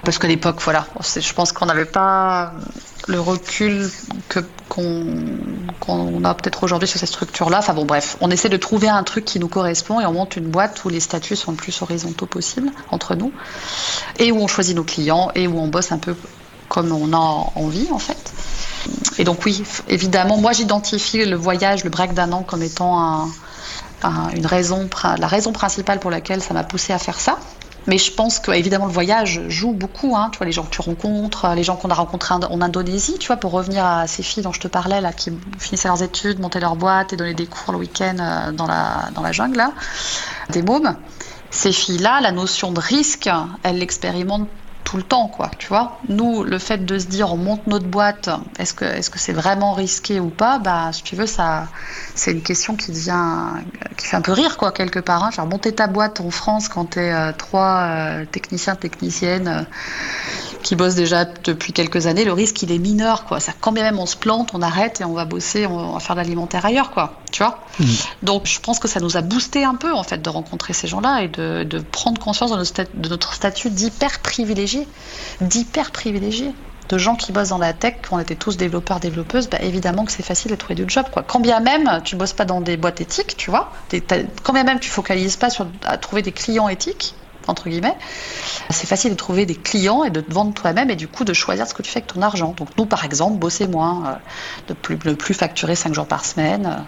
[0.04, 2.54] Parce qu'à l'époque, voilà, je pense qu'on n'avait pas
[3.08, 3.90] le recul
[4.70, 7.60] qu'on, a peut-être aujourd'hui sur cette structure-là.
[7.60, 10.36] Enfin bon, bref, on essaie de trouver un truc qui nous correspond et on monte
[10.36, 13.32] une boîte où les statuts sont le plus horizontaux possible entre nous
[14.20, 16.16] et où on choisit nos clients et où on bosse un peu
[16.68, 18.34] comme on a envie en fait.
[19.18, 23.30] Et donc oui, évidemment, moi j'identifie le voyage, le break d'un an comme étant
[24.04, 27.38] une raison, la raison principale pour laquelle ça m'a poussé à faire ça.
[27.88, 30.16] Mais je pense que évidemment le voyage joue beaucoup.
[30.18, 30.30] Hein.
[30.32, 33.28] Tu vois les gens que tu rencontres, les gens qu'on a rencontrés en Indonésie, tu
[33.28, 36.40] vois, pour revenir à ces filles dont je te parlais là, qui finissaient leurs études,
[36.40, 39.58] montaient leur boîte et donnaient des cours le week-end euh, dans la dans la jungle
[39.58, 39.72] là,
[40.50, 40.98] des mômes.
[41.50, 43.30] Ces filles-là, la notion de risque,
[43.64, 44.50] elles l'expérimentent
[44.88, 46.00] tout le temps, quoi, tu vois.
[46.08, 49.34] Nous, le fait de se dire on monte notre boîte, est-ce que est-ce que c'est
[49.34, 50.60] vraiment risqué ou pas?
[50.60, 51.68] Bah, si tu veux, ça,
[52.16, 53.66] c'est une question qui devient,
[53.98, 55.26] qui fait un peu rire, quoi, quelque part.
[55.26, 55.32] Hein.
[55.32, 59.64] Genre monter ta boîte en France quand t'es es euh, trois euh, techniciens, techniciennes euh,
[60.68, 63.40] qui bossent déjà depuis quelques années, le risque il est mineur, quoi.
[63.40, 66.00] Ça, quand bien même on se plante, on arrête et on va bosser, on va
[66.02, 67.22] faire de l'alimentaire ailleurs, quoi.
[67.32, 67.62] Tu vois?
[67.80, 67.86] Mmh.
[68.24, 70.90] Donc, je pense que ça nous a boosté un peu en fait de rencontrer ces
[70.90, 74.86] gens-là et de, de prendre conscience de notre, de notre statut d'hyper privilégié
[75.40, 76.54] d'hyper privilégiés,
[76.90, 80.12] de gens qui bossent dans la tech, on était tous développeurs, développeuses, bah évidemment que
[80.12, 81.06] c'est facile de trouver du job.
[81.14, 81.24] Quoi.
[81.24, 83.72] Quand bien même tu bosses pas dans des boîtes éthiques, tu vois,
[84.44, 87.16] quand bien même tu focalises pas sur à trouver des clients éthiques,
[87.48, 87.96] entre guillemets,
[88.70, 91.34] c'est facile de trouver des clients et de te vendre toi-même et du coup de
[91.34, 92.54] choisir ce que tu fais avec ton argent.
[92.58, 94.16] Donc nous, par exemple, bosser moins, euh,
[94.70, 96.82] de plus, ne plus facturer 5 jours par semaine, euh,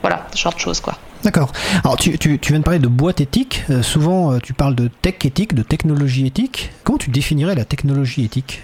[0.00, 0.98] voilà, ce genre de choses quoi.
[1.22, 1.52] D'accord.
[1.84, 3.64] Alors tu, viens de parler de boîte éthique.
[3.70, 6.72] Euh, souvent, euh, tu parles de tech éthique, de technologie éthique.
[6.82, 8.62] Comment tu définirais la technologie éthique?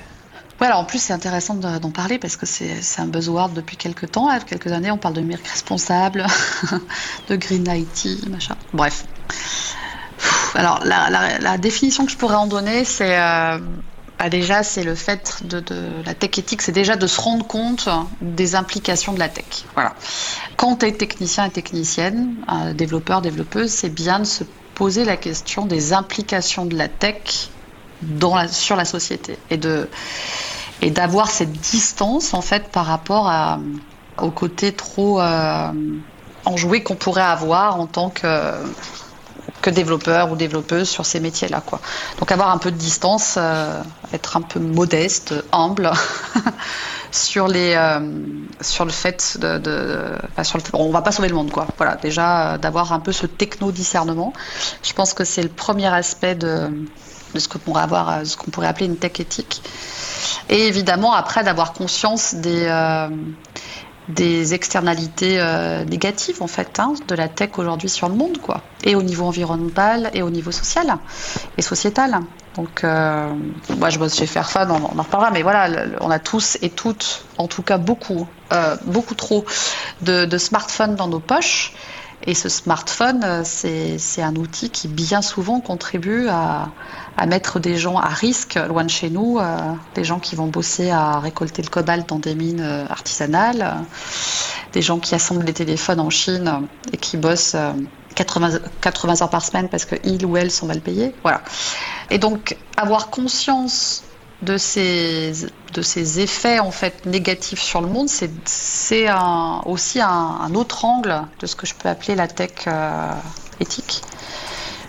[0.60, 4.10] Ouais, alors en plus c'est intéressant d'en parler parce que c'est un buzzword depuis quelques
[4.10, 4.28] temps.
[4.28, 6.26] Là, quelques années, on parle de numérique responsable,
[7.28, 8.56] de green IT, machin.
[8.72, 9.04] Bref.
[10.54, 13.58] Alors la, définition que je pourrais en donner, c'est euh,
[14.18, 15.62] bah, déjà, c'est le fait de,
[16.04, 17.88] la tech éthique, c'est déjà de se rendre compte
[18.20, 19.64] des implications de la tech.
[19.74, 19.94] Voilà.
[20.56, 25.16] Quand tu es technicien et technicienne, euh, développeur, développeuse, c'est bien de se poser la
[25.16, 27.50] question des implications de la tech
[28.50, 29.88] sur la société et de
[30.80, 33.28] et d'avoir cette distance en fait par rapport
[34.20, 35.72] au côté trop euh,
[36.44, 38.52] enjoué qu'on pourrait avoir en tant que
[39.68, 41.62] que développeur ou développeuse sur ces métiers-là.
[41.64, 41.80] Quoi.
[42.18, 45.90] Donc avoir un peu de distance, euh, être un peu modeste, humble
[47.10, 48.00] sur, les, euh,
[48.60, 49.58] sur le fait de...
[49.58, 49.98] de
[50.30, 51.50] enfin, sur le, on va pas sauver le monde.
[51.50, 51.66] Quoi.
[51.76, 54.32] Voilà, déjà euh, d'avoir un peu ce techno-discernement.
[54.82, 56.70] Je pense que c'est le premier aspect de,
[57.36, 59.62] ce qu'on pourrait, avoir, ce qu'on pourrait appeler une tech éthique.
[60.48, 62.66] Et évidemment, après, d'avoir conscience des
[64.08, 68.62] des externalités euh, négatives en fait hein, de la tech aujourd'hui sur le monde quoi.
[68.84, 70.96] Et au niveau environnemental et au niveau social
[71.56, 72.18] et sociétal.
[72.56, 73.30] Donc euh,
[73.76, 76.70] moi je bosse chez Fairphone on, on en reparlera mais voilà on a tous et
[76.70, 79.44] toutes en tout cas beaucoup euh, beaucoup trop
[80.02, 81.74] de, de smartphones dans nos poches.
[82.26, 86.68] Et ce smartphone, c'est un outil qui bien souvent contribue à,
[87.26, 89.56] mettre des gens à risque loin de chez nous, euh,
[89.94, 93.76] des gens qui vont bosser à récolter le cobalt dans des mines euh, artisanales,
[94.72, 97.56] des gens qui assemblent les téléphones en Chine et qui bossent
[98.14, 101.14] 80, 80 heures par semaine parce qu'ils ou elles sont mal payés.
[101.22, 101.42] Voilà.
[102.10, 104.02] Et donc avoir conscience
[104.42, 105.50] de ces,
[106.20, 108.30] effets en fait négatifs sur le monde, c'est
[109.66, 113.12] aussi un, autre angle de ce que je peux appeler la tech euh,
[113.60, 114.02] éthique.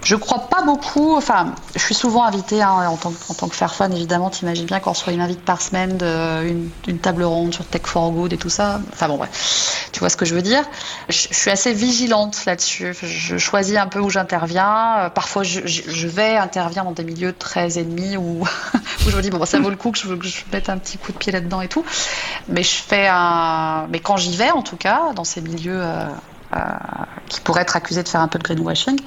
[0.03, 1.15] Je crois pas beaucoup.
[1.15, 4.29] Enfin, je suis souvent invitée hein, en, tant, que Fairphone, évidemment.
[4.29, 8.11] T'imagines bien qu'on reçoit une invite par semaine d'une une table ronde sur Tech for
[8.11, 8.79] Good et tout ça.
[8.93, 9.89] Enfin bon, bref.
[9.91, 10.63] Tu vois ce que je veux dire?
[11.09, 12.93] Je, suis assez vigilante là-dessus.
[13.01, 14.99] Je choisis un peu où j'interviens.
[14.99, 18.47] Euh, parfois, je, vais intervenir dans des milieux très ennemis où,
[19.07, 20.07] je me dis bon, ça vaut le coup que je,
[20.53, 21.83] mette un petit coup de pied là-dedans et tout.
[22.47, 23.87] Mais je fais un.
[23.89, 25.81] Mais quand j'y vais, en tout cas, dans ces milieux.
[25.81, 26.07] Euh,
[27.27, 28.99] qui pourrait être accusé de faire un peu de greenwashing,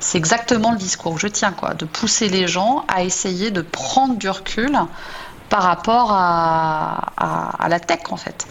[0.00, 1.14] c'est exactement le discours.
[1.14, 4.78] Que je tiens, quoi, de pousser les gens à essayer de prendre du recul
[5.48, 8.46] par rapport à la tech, en fait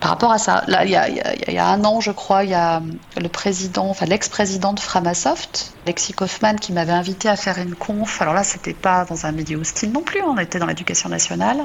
[0.00, 0.64] par rapport à ça.
[0.66, 2.82] Là, il y, a, un an, je crois, il y a
[3.20, 8.20] le président, enfin l'ex-président de Framasoft, Lexi Kaufman, qui m'avait invité à faire une conf.
[8.20, 11.58] Alors là, c'était pas dans un milieu hostile non plus, on était dans l'éducation nationale,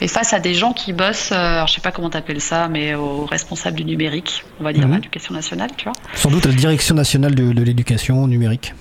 [0.00, 2.94] mais face à des gens qui bossent, euh, je sais pas comment t'appelles ça, mais
[2.94, 4.94] aux responsables du numérique, on va dire, mhm.
[4.94, 5.94] l'éducation nationale, tu vois.
[6.14, 8.74] Sans doute la direction nationale de l'éducation numérique.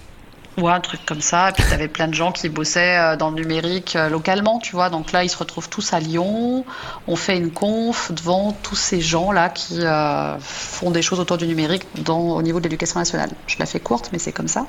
[0.58, 1.50] Ouais, un truc comme ça.
[1.50, 4.58] Et puis, tu avais plein de gens qui bossaient euh, dans le numérique euh, localement,
[4.58, 4.90] tu vois.
[4.90, 6.66] Donc là, ils se retrouvent tous à Lyon.
[7.08, 11.46] On fait une conf devant tous ces gens-là qui euh, font des choses autour du
[11.46, 13.30] numérique dans, au niveau de l'éducation nationale.
[13.46, 14.66] Je la fais courte, mais c'est comme ça.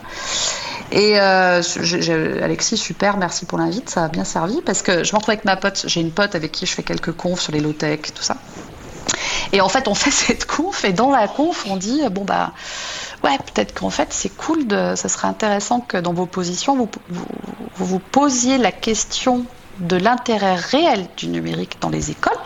[0.92, 3.88] Et Alexis, super, merci pour l'invite.
[3.88, 5.84] Ça a bien servi parce que je me retrouve avec ma pote.
[5.86, 8.36] J'ai une pote avec qui je fais quelques confs sur les low-tech, tout ça.
[9.52, 12.52] Et en fait, on fait cette conf et dans la conf, on dit, bon, bah
[13.24, 16.88] ouais, peut-être qu'en fait, c'est cool, de, ça serait intéressant que dans vos positions, vous
[17.08, 17.26] vous,
[17.76, 19.44] vous posiez la question
[19.80, 22.38] de l'intérêt réel du numérique dans les écoles,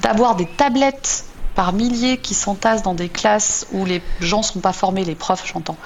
[0.00, 4.60] d'avoir des tablettes par milliers qui s'entassent dans des classes où les gens ne sont
[4.60, 5.76] pas formés, les profs, j'entends,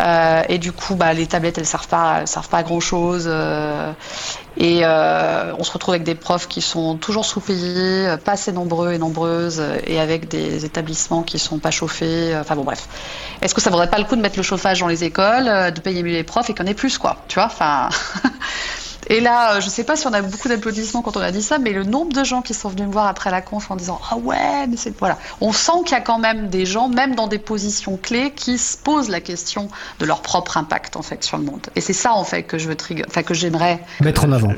[0.00, 3.24] euh, et du coup, bah, les tablettes, elles servent pas, servent pas à grand chose.
[3.26, 3.92] Euh,
[4.56, 8.92] et euh, on se retrouve avec des profs qui sont toujours sous-payés, pas assez nombreux
[8.92, 12.36] et nombreuses, et avec des établissements qui sont pas chauffés.
[12.38, 12.88] Enfin bon, bref.
[13.42, 15.80] Est-ce que ça vaudrait pas le coup de mettre le chauffage dans les écoles, de
[15.80, 17.88] payer mieux les profs et qu'on ait plus, quoi Tu vois Enfin.
[19.08, 21.30] Et là, euh, je ne sais pas si on a beaucoup d'applaudissements quand on a
[21.30, 23.70] dit ça, mais le nombre de gens qui sont venus me voir après la conf
[23.70, 24.96] en disant Ah ouais, mais c'est.
[24.98, 25.18] Voilà.
[25.40, 28.58] On sent qu'il y a quand même des gens, même dans des positions clés, qui
[28.58, 31.66] se posent la question de leur propre impact, en fait, sur le monde.
[31.76, 33.82] Et c'est ça, en fait, que je veux trigger, enfin, que j'aimerais.
[34.00, 34.52] Mettre en avant.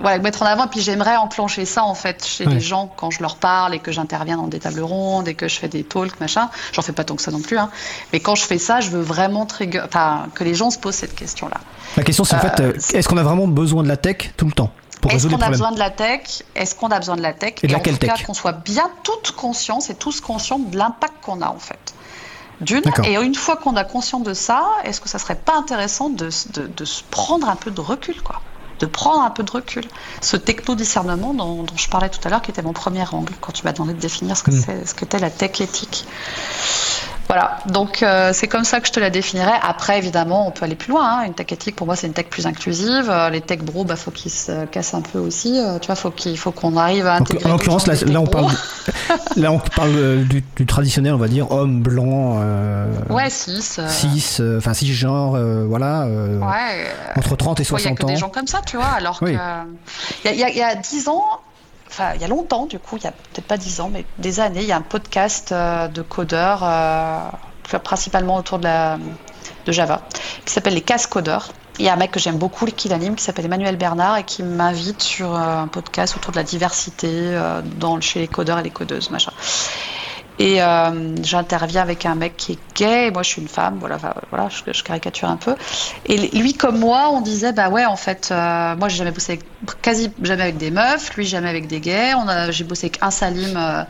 [0.00, 0.66] voilà, mettre en avant.
[0.66, 3.92] Puis j'aimerais enclencher ça, en fait, chez les gens quand je leur parle et que
[3.92, 6.48] j'interviens dans des tables rondes et que je fais des talks, machin.
[6.72, 7.70] J'en fais pas tant que ça non plus, hein.
[8.12, 10.94] Mais quand je fais ça, je veux vraiment trigger, enfin, que les gens se posent
[10.94, 11.58] cette question-là.
[11.96, 14.46] La question, c'est en fait, euh, est-ce qu'on a vraiment besoin de la tech tout
[14.46, 14.72] le temps
[15.08, 16.42] est-ce qu'on a besoin de la tech?
[16.54, 17.54] Est-ce qu'on a besoin de la tech?
[17.62, 21.14] Et, de en tout cas qu'on soit bien toutes conscients et tous conscients de l'impact
[21.22, 21.94] qu'on a en fait.
[22.60, 26.10] D'une, et une fois qu'on a conscience de ça, est-ce que ça serait pas intéressant
[26.10, 26.28] de,
[26.58, 28.42] de, se prendre un peu de recul, quoi?
[28.80, 29.84] De prendre un peu de recul.
[30.20, 33.64] Ce techno-discernement dont, je parlais tout à l'heure, qui était mon premier angle, quand tu
[33.64, 34.62] m'as demandé de définir ce que hmm.
[34.66, 36.04] c'est, ce qu'était la tech éthique.
[37.30, 39.54] Voilà, donc euh, c'est comme ça que je te la définirais.
[39.62, 41.20] Après, évidemment, on peut aller plus loin.
[41.20, 41.26] Hein.
[41.26, 43.08] Une tech éthique, pour moi, c'est une tech plus inclusive.
[43.08, 45.56] Euh, les tech bros, bah, faut qu'ils se cassent un peu aussi.
[45.56, 47.48] Euh, tu vois, faut qu'il faut qu'on arrive à intégrer.
[47.48, 48.50] en l'occurrence, là, on parle,
[49.36, 52.40] là, on parle du, traditionnel, on va dire, homme blanc.
[53.10, 53.62] ouais, cis.
[53.62, 56.06] Cis, enfin cisgenre, voilà.
[56.08, 56.88] ouais.
[57.14, 57.94] Entre 30 et 60 ans.
[57.94, 58.86] Il y a que des gens comme ça, tu vois.
[58.86, 61.22] Alors qu'il que il y, a 10 ans,
[61.90, 64.04] enfin il y a longtemps du coup, il y a peut-être pas dix ans, mais
[64.18, 67.28] des années, il y a un podcast euh, de codeurs, euh,
[67.82, 68.98] principalement autour de, la,
[69.66, 70.02] de Java,
[70.44, 71.52] qui s'appelle les casse codeurs.
[71.78, 74.24] Il y a un mec que j'aime beaucoup qui l'anime, qui s'appelle Emmanuel Bernard et
[74.24, 77.38] qui m'invite sur euh, un podcast autour de la diversité
[77.78, 79.32] dans, chez les codeurs et les codeuses, machin.
[80.40, 83.76] Et euh, j'interviens avec un mec qui est gay, et moi je suis une femme,
[83.78, 83.98] voilà,
[84.30, 85.54] voilà je, caricature un peu.
[86.06, 89.32] Et lui comme moi, on disait, bah ouais, en fait, euh, moi j'ai jamais bossé
[89.32, 89.44] avec,
[89.82, 92.14] quasi jamais avec des meufs, lui jamais avec des gays.
[92.52, 93.84] J'ai bossé avec un Salim euh,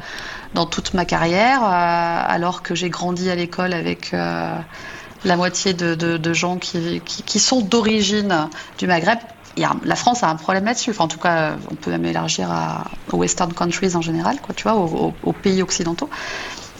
[0.54, 6.58] dans toute ma carrière, alors que j'ai grandi à l'école avec la moitié de, gens
[6.58, 9.20] qui sont d'origine du Maghreb
[9.56, 10.94] la France a un problème là-dessus.
[10.98, 12.48] En tout cas, on peut même élargir
[13.12, 16.08] aux Western countries en général, tu vois, aux, pays occidentaux.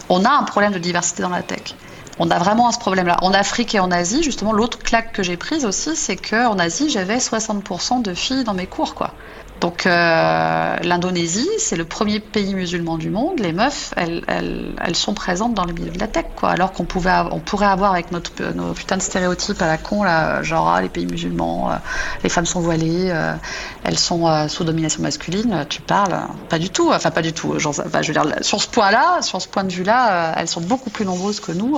[0.09, 1.75] On a un problème de diversité dans la tech.
[2.19, 3.17] On a vraiment ce problème-là.
[3.21, 6.89] En Afrique et en Asie, justement, l'autre claque que j'ai prise aussi, c'est qu'en Asie,
[6.89, 9.13] j'avais 60% de filles dans mes cours, quoi.
[9.61, 13.39] Donc euh, l'Indonésie, c'est le premier pays musulman du monde.
[13.39, 16.49] Les meufs, elles, elles, elles, sont présentes dans le milieu de la tech, quoi.
[16.49, 20.01] Alors qu'on pouvait, on pourrait avoir avec notre, nos putains de stéréotypes à la con,
[20.01, 21.75] là, genre ah, les pays musulmans, euh,
[22.23, 23.35] les femmes sont voilées, euh,
[23.83, 25.65] elles sont sous domination masculine.
[25.69, 26.91] Tu parles Pas du tout.
[26.91, 27.59] Enfin, pas du tout.
[27.59, 30.89] Genre, je veux dire, sur ce point-là, sur ce point de vue-là, elles sont beaucoup
[30.89, 31.77] plus nombreuses que nous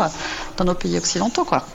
[0.56, 1.66] dans nos pays occidentaux, quoi.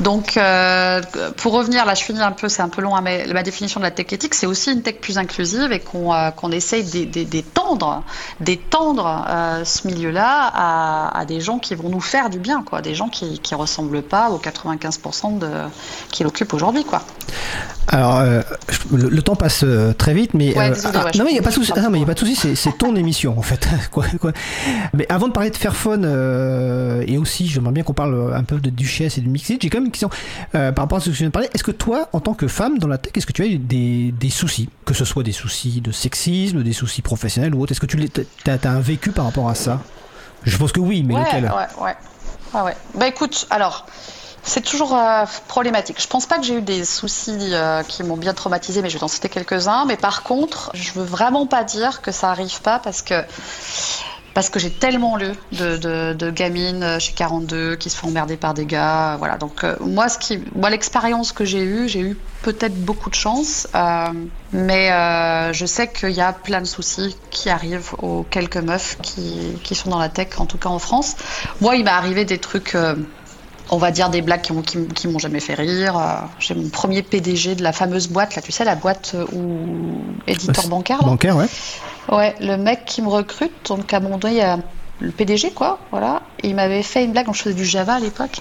[0.00, 1.02] Donc, euh,
[1.36, 3.80] pour revenir, là, je finis un peu, c'est un peu long, hein, mais ma définition
[3.80, 8.02] de la tech éthique, c'est aussi une tech plus inclusive et qu'on euh, essaye d'étendre,
[8.40, 12.80] d'étendre euh, ce milieu-là à, à, des gens qui vont nous faire du bien, quoi,
[12.80, 15.48] des gens qui ne ressemblent pas aux 95% de,
[16.10, 17.02] qui l'occupent aujourd'hui, quoi.
[17.88, 18.22] Alors,
[18.92, 19.64] le, temps passe
[19.98, 20.70] très vite, mais ah,
[21.14, 21.72] non, mais il n'y a pas de souci.
[21.74, 22.36] Ah, mais il a pas de souci.
[22.54, 23.68] C'est ton émission en fait.
[23.90, 24.32] quoi, quoi.
[24.94, 26.04] Mais avant de parler de Fairphone
[27.06, 29.60] et aussi, j'aimerais bien qu'on parle un peu de Duchesse et de Mixit.
[29.60, 30.10] J'ai quand même question
[30.54, 31.48] euh, par rapport à ce que tu viens de parler.
[31.54, 33.58] Est-ce que toi, en tant que femme dans la tech, est-ce que tu as eu
[33.58, 37.72] des, des, soucis Que ce soit des soucis de sexisme, des soucis professionnels ou autre
[37.72, 37.98] Est-ce que tu
[38.46, 39.80] as, as, un vécu par rapport à ça?
[40.44, 41.52] Je pense que oui, mais ouais, lequel?
[41.80, 41.96] Ouais,
[42.62, 42.76] ouais.
[42.94, 43.86] Bah écoute, alors.
[44.42, 46.00] C'est toujours euh, problématique.
[46.00, 48.96] Je pense pas que j'ai eu des soucis euh, qui m'ont bien traumatisé, mais je
[48.96, 49.84] vais en citer quelques-uns.
[49.84, 53.22] Mais par contre, je veux vraiment pas dire que ça arrive pas parce que
[54.34, 58.54] parce que j'ai tellement lu de, gamines euh, chez 42 qui se font emmerder par
[58.54, 59.16] des gars.
[59.18, 59.36] Voilà.
[59.36, 63.14] Donc euh, moi, ce qui, moi, l'expérience que j'ai eue, j'ai eu peut-être beaucoup de
[63.14, 64.08] chance, euh,
[64.52, 64.88] mais
[65.52, 69.90] je sais qu'il y a plein de soucis qui arrivent aux quelques meufs qui, sont
[69.90, 71.16] dans la tech, en tout cas en France.
[71.60, 72.76] Moi, il m'est arrivé des trucs
[73.70, 75.96] on va dire des blagues qui, qui, m'ont jamais fait rire.
[75.96, 80.02] Euh, j'ai mon premier PDG de la fameuse boîte, là, tu sais, la boîte où
[80.26, 80.98] éditeur bancaire.
[81.02, 81.46] Bancaire, ouais.
[82.10, 84.58] Ouais, le mec qui me recrute, donc à mon moment il y a
[85.00, 86.22] le PDG, quoi, voilà.
[86.42, 88.40] il m'avait fait une blague, donc je faisais du Java à l'époque.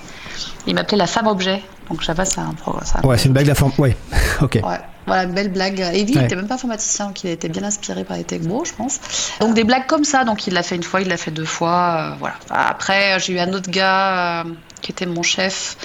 [0.67, 1.61] Il m'appelait la femme objet.
[1.89, 2.83] Donc Java, c'est un programme.
[3.03, 3.71] Ouais, c'est une blague de la forme.
[3.77, 3.95] Ouais,
[4.41, 4.59] ok.
[4.63, 4.79] Ouais.
[5.07, 5.79] Voilà, une belle blague.
[5.79, 8.65] Et lui, il n'était même pas informaticien, donc il était bien inspiré par les technos,
[8.65, 8.99] je pense.
[9.39, 11.45] Donc des blagues comme ça, donc il l'a fait une fois, il l'a fait deux
[11.45, 12.35] fois, euh, voilà.
[12.51, 15.77] Après, j'ai eu un autre gars euh, qui était mon chef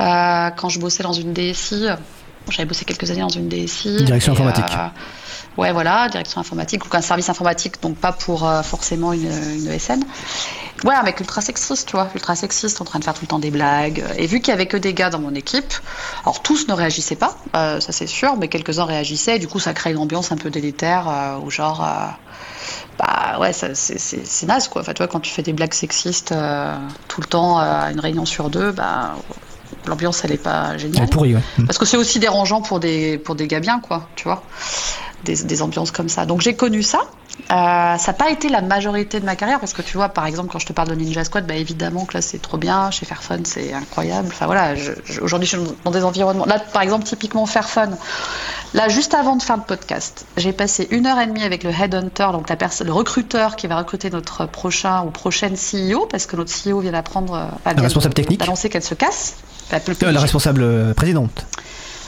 [0.00, 1.86] euh, quand je bossais dans une DSI.
[2.50, 4.04] J'avais bossé quelques années dans une DSI.
[4.04, 4.64] Direction informatique.
[5.58, 10.02] Ouais, voilà, direction informatique, ou un service informatique, donc pas pour forcément une, une ESN.
[10.84, 13.26] Ouais, un mec ultra sexiste, tu vois, ultra sexiste, en train de faire tout le
[13.26, 14.04] temps des blagues.
[14.16, 15.74] Et vu qu'il y avait que des gars dans mon équipe,
[16.22, 19.36] alors tous ne réagissaient pas, euh, ça c'est sûr, mais quelques-uns réagissaient.
[19.36, 22.06] Et du coup, ça crée une ambiance un peu délétère, euh, où genre, euh,
[22.98, 24.82] bah ouais, c'est naze quoi.
[24.82, 26.32] Enfin, tu vois, quand tu fais des blagues sexistes
[27.08, 29.16] tout le temps à une réunion sur deux, bah
[29.86, 31.04] l'ambiance elle est pas géniale.
[31.04, 31.42] Elle pourrie, ouais.
[31.66, 34.42] Parce que c'est aussi dérangeant pour des pour des gars bien, quoi, tu vois
[35.24, 36.26] des, ambiances comme ça.
[36.26, 37.00] Donc j'ai connu ça.
[37.50, 40.26] Euh, ça n'a pas été la majorité de ma carrière parce que tu vois, par
[40.26, 42.90] exemple, quand je te parle de Ninja Squad, bah, évidemment que là c'est trop bien.
[42.90, 44.28] Chez Fairphone, c'est incroyable.
[44.30, 44.74] Enfin voilà,
[45.20, 46.46] aujourd'hui je suis dans des environnements.
[46.46, 47.96] Là, par exemple, typiquement Fairphone.
[48.74, 51.70] Là, juste avant de faire le podcast, j'ai passé une heure et demie avec le
[51.70, 56.26] headhunter, donc la personne, le recruteur qui va recruter notre prochain ou prochaine CEO, parce
[56.26, 59.36] que notre CEO vient d'apprendre, euh, la responsable technique, d'annoncer qu'elle se casse.
[59.72, 61.46] Euh, la responsable présidente.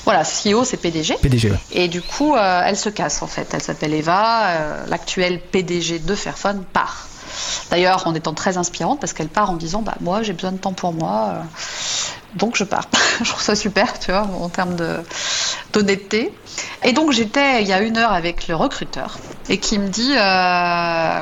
[0.04, 1.16] Voilà, CEO, c'est PDG.
[1.20, 3.48] PDG, Et du coup, euh, elle se casse en fait.
[3.52, 4.48] Elle s'appelle Eva.
[4.48, 7.06] Euh, l'actuelle PDG de Fairphone part.
[7.70, 10.58] D'ailleurs, en étant très inspirante parce qu'elle part en disant bah moi j'ai besoin de
[10.58, 11.42] temps pour moi, euh,
[12.34, 12.88] donc je pars.
[13.22, 14.76] je trouve ça super, tu vois, en termes
[15.72, 16.32] d'honnêteté.
[16.82, 20.12] Et donc j'étais il y a une heure avec le recruteur et qui me dit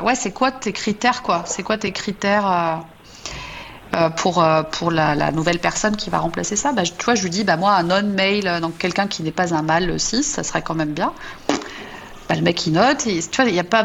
[0.06, 1.44] ouais c'est quoi tes critères quoi?
[1.46, 2.84] C'est quoi tes critères
[3.94, 7.22] euh, pour, euh, pour la, nouvelle personne qui va remplacer ça, bah, tu vois, je
[7.22, 10.24] lui dis, bah, moi, un non-mail, euh, donc quelqu'un qui n'est pas un mâle 6,
[10.24, 11.12] ça serait quand même bien.
[12.28, 13.84] Bah, le mec, il note, tu vois, il, y a pas,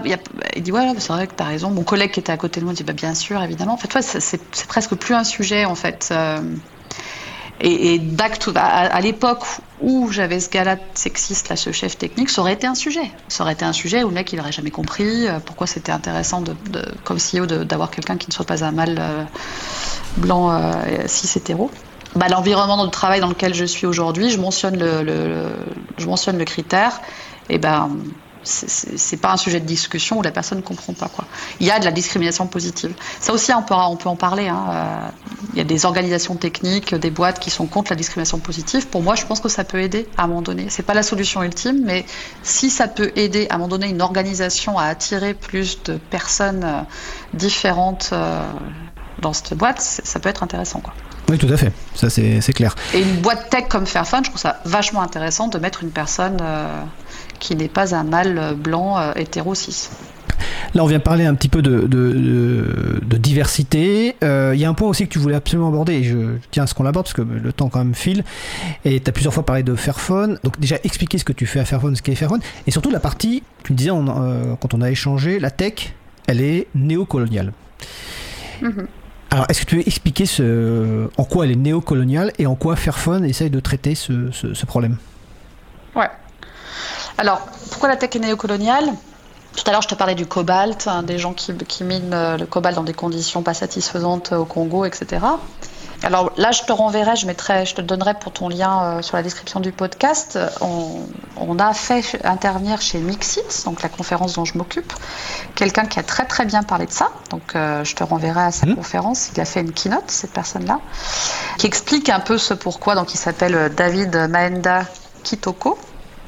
[0.57, 1.69] dit, ouais, c'est vrai que tu as raison.
[1.69, 3.75] Mon collègue qui était à côté de moi dit, bah, bien sûr, évidemment.
[3.75, 6.13] En fait, c'est presque plus un sujet, en fait.
[7.61, 8.01] Et,
[8.55, 9.43] à, l'époque
[9.81, 13.11] où j'avais ce gars-là sexiste, là, ce chef technique, ça aurait été un sujet.
[13.27, 15.91] Ça aurait été un sujet où le mec, il n'aurait jamais compris euh, pourquoi c'était
[15.91, 16.43] intéressant,
[17.03, 19.23] comme CEO, d'avoir quelqu'un qui ne soit pas un mâle euh,
[20.17, 20.73] blanc, euh,
[21.05, 21.71] cis hétéro.
[22.15, 25.49] Bah, L'environnement de travail dans lequel je suis aujourd'hui, je mentionne le,
[25.97, 27.01] je mentionne le critère,
[27.49, 27.89] et ben
[28.43, 31.07] c'est pas un sujet de discussion où la personne ne comprend pas.
[31.07, 31.25] Quoi.
[31.59, 32.93] Il y a de la discrimination positive.
[33.19, 34.47] Ça aussi, on peut, on peut en parler.
[34.47, 34.65] Hein.
[34.69, 35.07] Euh,
[35.53, 38.87] il y a des organisations techniques, des boîtes qui sont contre la discrimination positive.
[38.87, 40.67] Pour moi, je pense que ça peut aider à un moment donné.
[40.69, 42.05] C'est pas la solution ultime, mais
[42.41, 46.63] si ça peut aider à un moment donné une organisation à attirer plus de personnes
[46.63, 46.81] euh,
[47.33, 48.41] différentes euh,
[49.21, 50.79] dans cette boîte, ça peut être intéressant.
[50.79, 50.93] Quoi.
[51.29, 51.71] Oui, tout à fait.
[51.95, 52.75] Ça, c'est clair.
[52.93, 56.37] Et une boîte tech comme Fairphone, je trouve ça vachement intéressant de mettre une personne
[57.43, 59.89] qui n'est pas un mâle blanc euh, hétéro cis.
[60.73, 64.15] Là, on vient parler un petit peu de, de, diversité.
[64.23, 66.17] Euh, il y a un point aussi que tu voulais absolument aborder, et je
[66.51, 68.23] tiens à ce qu'on l'aborde parce que le temps quand même file.
[68.85, 70.39] Et tu as plusieurs fois parlé de Fairphone.
[70.43, 72.41] Donc, déjà, expliquer ce que tu fais à Fairphone, ce qu'est Fairphone.
[72.65, 75.93] Et surtout, la partie, tu me disais euh, quand on a échangé, la tech,
[76.27, 77.53] elle est néocoloniale.
[78.61, 78.85] Mm-hmm.
[79.31, 82.75] Alors, est-ce que tu veux expliquer ce, en quoi elle est néocoloniale et en quoi
[82.75, 84.97] Fairphone essaye de traiter ce, ce, ce problème?
[85.95, 86.09] Ouais.
[87.17, 88.93] Alors, pourquoi la tech est néocoloniale?
[89.55, 91.53] Tout à l'heure, je te parlais du cobalt, hein, des gens qui,
[91.83, 95.21] minent euh, le cobalt dans des conditions pas satisfaisantes au Congo, etc.
[96.01, 99.15] Alors là, je te renverrai, je, mettrai, je te donnerai pour ton lien euh, sur
[99.15, 100.39] la description du podcast.
[100.59, 104.91] On, a fait intervenir chez Mixit, donc la conférence dont je m'occupe,
[105.53, 107.09] quelqu'un qui a très très bien parlé de ça.
[107.29, 108.75] Donc euh, je te renverrai à sa mmh.
[108.75, 109.29] conférence.
[109.35, 110.79] Il a fait une keynote, cette personne-là,
[111.59, 112.95] qui explique un peu ce pourquoi.
[112.95, 114.85] Donc il s'appelle David Maenda
[115.23, 115.77] Kitoko.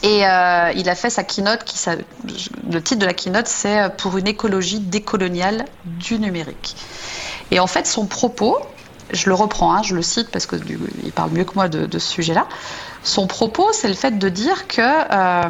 [0.03, 1.63] Et euh, il a fait sa keynote,
[2.69, 6.75] le titre de la keynote, c'est euh, Pour une écologie décoloniale du numérique.
[7.51, 8.57] Et en fait, son propos,
[9.11, 12.11] je le reprends, hein, je le cite parce qu'il parle mieux que moi de, ce
[12.11, 12.47] sujet-là.
[13.03, 15.49] Son propos, c'est le fait de dire que, euh,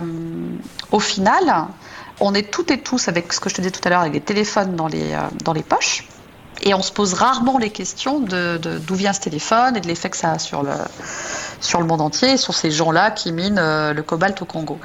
[0.92, 1.68] au final,
[2.20, 4.14] on est toutes et tous, avec ce que je te disais tout à l'heure, avec
[4.14, 6.08] des téléphones dans les, dans les poches,
[6.62, 10.10] et on se pose rarement les questions de, d'où vient ce téléphone et de l'effet
[10.10, 10.72] que ça a sur le,
[11.60, 14.80] sur le monde entier, sur ces gens-là qui minent euh, le cobalt au Congo.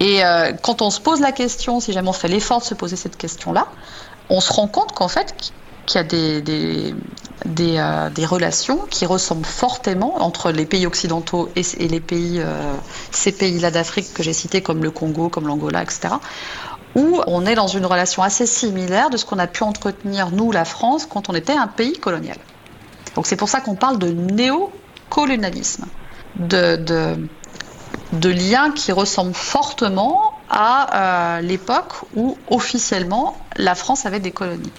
[0.00, 2.74] Et euh, quand on se pose la question, si jamais on fait l'effort de se
[2.74, 3.66] poser cette question-là,
[4.28, 5.34] on se rend compte qu'en fait,
[5.86, 6.94] qu'il y a des, des,
[7.46, 12.42] des, euh, relations qui ressemblent fortement entre les pays occidentaux et, les pays,
[13.10, 16.14] ces pays-là d'Afrique que j'ai cités, comme le Congo, comme l'Angola, etc.,
[16.94, 20.52] où on est dans une relation assez similaire de ce qu'on a pu entretenir, nous,
[20.52, 22.38] la France, quand on était un pays colonial.
[23.14, 24.10] Donc c'est pour ça qu'on parle de
[25.08, 25.86] néocolonialisme,
[26.36, 27.28] de, de,
[28.12, 34.72] de liens qui ressemblent fortement à euh, l'époque où officiellement la France avait des colonies.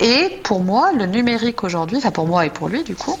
[0.00, 3.18] Et pour moi, le numérique aujourd'hui, enfin pour moi et pour lui du coup,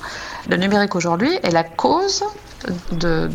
[0.48, 2.24] le numérique aujourd'hui est la cause
[2.92, 3.28] de,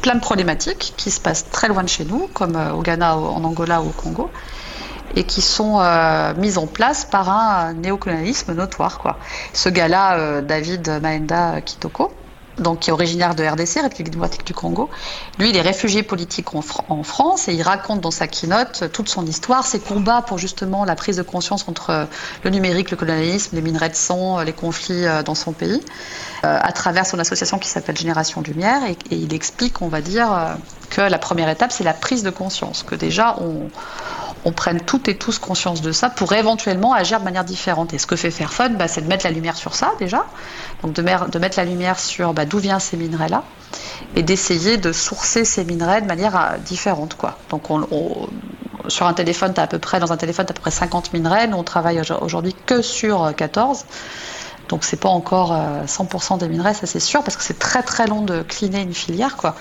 [0.00, 3.16] plein de problématiques qui se passent très loin de chez nous, comme euh, au Ghana,
[3.16, 4.30] en Angola ou au Congo,
[5.14, 8.98] et qui sont euh, mises en place par un néocolonialisme notoire.
[8.98, 9.18] Quoi.
[9.52, 12.12] Ce gars-là, euh, David Maenda Kitoko,
[12.58, 14.90] donc qui est originaire de RDC, République démocratique du Congo.
[15.38, 16.62] Lui, il est réfugié politique en,
[17.02, 20.94] France et il raconte dans sa keynote toute son histoire, ses combats pour justement la
[20.94, 22.06] prise de conscience entre
[22.44, 25.80] le numérique, le colonialisme, les minerais de sang, les conflits euh, dans son pays,
[26.44, 28.84] euh, à travers son association qui s'appelle Génération Lumière.
[28.84, 30.54] Et, et, il explique, on va dire, euh,
[30.90, 33.68] que la première étape, c'est la prise de conscience, que déjà on
[34.44, 37.92] on prenne toutes et tous conscience de ça pour éventuellement agir de manière différente.
[37.92, 40.26] Et ce que fait Fairphone, bah, c'est de mettre la lumière sur ça déjà,
[40.82, 43.44] donc de, mettre la lumière sur bah, d'où viennent ces minerais-là,
[44.16, 47.14] et d'essayer de sourcer ces minerais de manière euh, différente.
[47.14, 47.38] Quoi.
[47.50, 47.68] Donc
[48.88, 51.12] sur un téléphone, à peu près, dans un téléphone, tu as à peu près 50
[51.12, 53.84] minerais, nous on travaille aujourd'hui que sur 14.
[54.68, 55.52] Donc c'est pas encore
[55.86, 58.80] 100% euh, des minerais, ça c'est sûr, parce que c'est très très long de cleaner
[58.80, 59.36] une filière.
[59.36, 59.54] Quoi.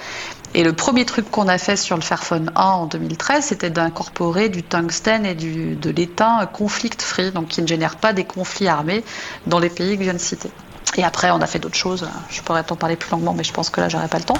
[0.53, 4.49] Et le premier truc qu'on a fait sur le Fairphone 1 en 2013, c'était d'incorporer
[4.49, 8.67] du tungstène et du, de l'étain conflict free, donc qui ne génère pas des conflits
[8.67, 9.03] armés
[9.47, 10.51] dans les pays que je viens de citer.
[10.97, 12.07] Et après, on a fait d'autres choses.
[12.29, 14.37] Je pourrais t'en parler plus longuement, mais je pense que là, j'aurais pas le temps.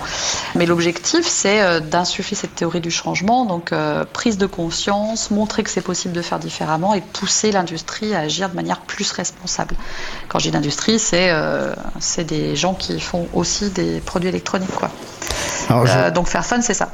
[0.56, 5.64] Mais l'objectif, c'est euh, d'insuffler cette théorie du changement, donc euh, prise de conscience, montrer
[5.64, 9.76] que c'est possible de faire différemment et pousser l'industrie à agir de manière plus responsable.
[10.28, 11.74] Quand je dis l'industrie, c'est euh,
[12.18, 14.90] des gens qui font aussi des produits électroniques, quoi.
[15.72, 16.92] Euh, donc faire fun, c'est ça.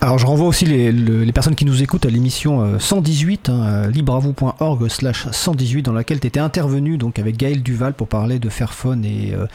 [0.00, 3.90] Alors je renvoie aussi les, personnes qui nous écoutent à l'émission 118, euh, hein, euh,
[3.90, 8.48] libravou.org slash 118, dans laquelle tu étais intervenu donc, avec Gaël Duval pour parler de
[8.48, 9.46] Fairphone et, euh,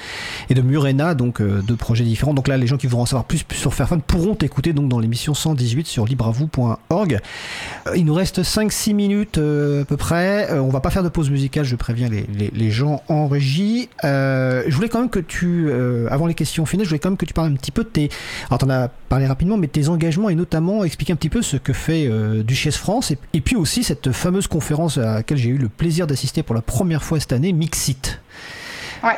[0.49, 2.33] et de Murena, donc deux projets différents.
[2.33, 4.99] Donc là, les gens qui voudront en savoir plus sur Fairphone pourront t'écouter donc, dans
[4.99, 7.19] l'émission 118 sur libravou.org.
[7.95, 10.49] Il nous reste 5-6 minutes à peu près.
[10.59, 13.87] on va pas faire de pause musicale, je préviens les, les, gens en régie.
[14.03, 15.71] je voulais quand même que tu,
[16.09, 17.89] avant les questions finales, je voulais quand même que tu parles un petit peu de
[17.89, 18.09] tes...
[18.49, 21.43] Alors tu en as parlé rapidement, mais tes engagements et notamment expliquer un petit peu
[21.43, 25.49] ce que fait euh, Duchesse France et, puis aussi cette fameuse conférence à laquelle j'ai
[25.49, 28.19] eu le plaisir d'assister pour la première fois cette année, Mixit.
[29.03, 29.15] Ouais.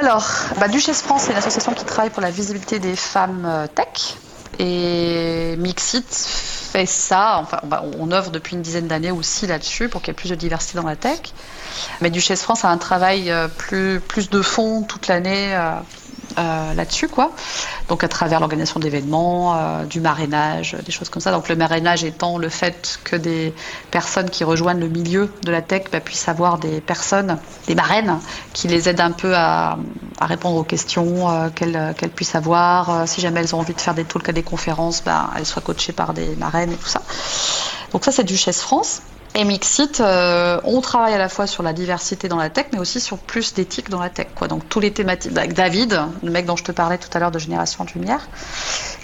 [0.00, 0.26] Alors,
[0.58, 4.16] bah, Duchesse France, c'est une association qui travaille pour la visibilité des femmes euh, tech.
[4.58, 7.60] Et Mixit fait ça, enfin,
[8.00, 10.76] on, œuvre depuis une dizaine d'années aussi là-dessus pour qu'il y ait plus de diversité
[10.76, 11.20] dans la tech.
[12.00, 15.54] Mais Duchesse France a un travail euh, plus de fond toute l'année
[16.38, 17.32] euh, là-dessus, quoi.
[17.88, 21.30] Donc à travers l'organisation d'événements, euh, du marrainage, des choses comme ça.
[21.30, 23.54] Donc le marrainage étant le fait que des
[23.90, 28.18] personnes qui rejoignent le milieu de la tech bah, puissent avoir des personnes, des marraines,
[28.52, 29.78] qui les aident un peu à,
[30.20, 33.06] répondre aux questions euh, qu'elles puissent avoir.
[33.08, 35.62] si jamais elles ont envie de faire des talks à des conférences, bah, elles soient
[35.62, 37.02] coachées par des marraines et tout ça.
[37.92, 39.02] Donc ça c'est Duchesse France.
[39.34, 42.78] Et Mixit, euh, on travaille à la fois sur la diversité dans la tech, mais
[42.78, 44.26] aussi sur plus d'éthique dans la tech.
[44.34, 44.46] Quoi.
[44.46, 45.32] Donc tous les thématiques.
[45.32, 48.28] Bah, David, le mec dont je te parlais tout à l'heure de Génération de Lumière,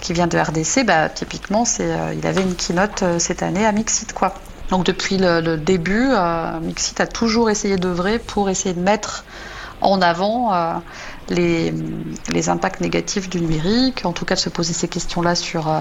[0.02, 3.72] qui vient de RDC, bah, typiquement, euh, il avait une keynote euh, cette année à
[3.72, 4.12] Mixit.
[4.12, 4.34] Quoi.
[4.68, 6.10] Donc depuis le, début,
[6.60, 9.24] Mixit a toujours essayé d'œuvrer pour essayer de mettre
[9.80, 10.82] en avant
[11.30, 11.72] les,
[12.28, 15.72] les, impacts négatifs du numérique, en tout cas de se poser ces questions-là sur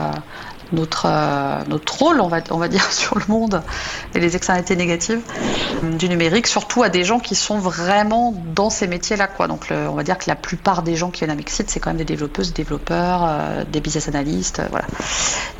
[0.72, 3.61] notre, euh, notre rôle, on va, on va dire, sur le monde
[4.15, 5.22] et les externalités négatives
[5.97, 9.28] du numérique, surtout à des gens qui sont vraiment dans ces métiers-là.
[9.28, 9.47] Quoi.
[9.47, 11.89] Donc, on va dire que la plupart des gens qui viennent à Mixit, c'est quand
[11.89, 14.86] même des développeuses, des développeurs, euh, des business analystes, euh, voilà,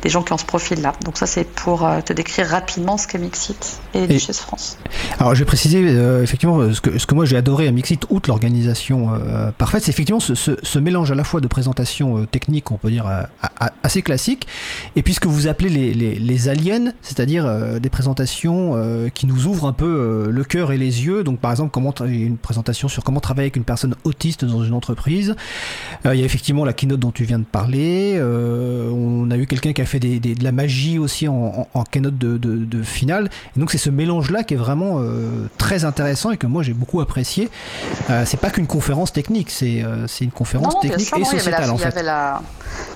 [0.02, 0.92] des gens qui ont ce profil-là.
[1.04, 4.78] Donc, ça, c'est pour te décrire rapidement ce qu'est Mixit et, et Duchesse France.
[5.18, 5.80] Alors, je vais préciser,
[6.22, 9.10] effectivement, ce que, ce que moi j'ai adoré à Mixit, outre l'organisation
[9.56, 13.06] parfaite, c'est effectivement ce, ce, mélange à la fois de présentation technique, on peut dire,
[13.82, 14.46] assez classique,
[14.98, 19.26] et puis ce que vous appelez les, les, aliens, c'est-à-dire euh, des présentations euh, qui
[19.26, 21.22] nous ouvrent un peu euh, le cœur et les yeux.
[21.22, 24.74] Donc par exemple, comment une présentation sur comment travailler avec une personne autiste dans une
[24.74, 25.36] entreprise.
[26.04, 28.20] Il y a effectivement la keynote dont tu viens de parler.
[28.20, 32.18] on a eu quelqu'un qui a fait des, de la magie aussi en, en, keynote
[32.18, 33.30] de, de, finale.
[33.56, 35.00] Et donc c'est ce mélange-là qui est vraiment
[35.58, 37.50] très intéressant et que moi j'ai beaucoup apprécié.
[38.24, 39.84] c'est pas qu'une conférence technique, c'est
[40.20, 41.94] une conférence technique et sociétale en fait.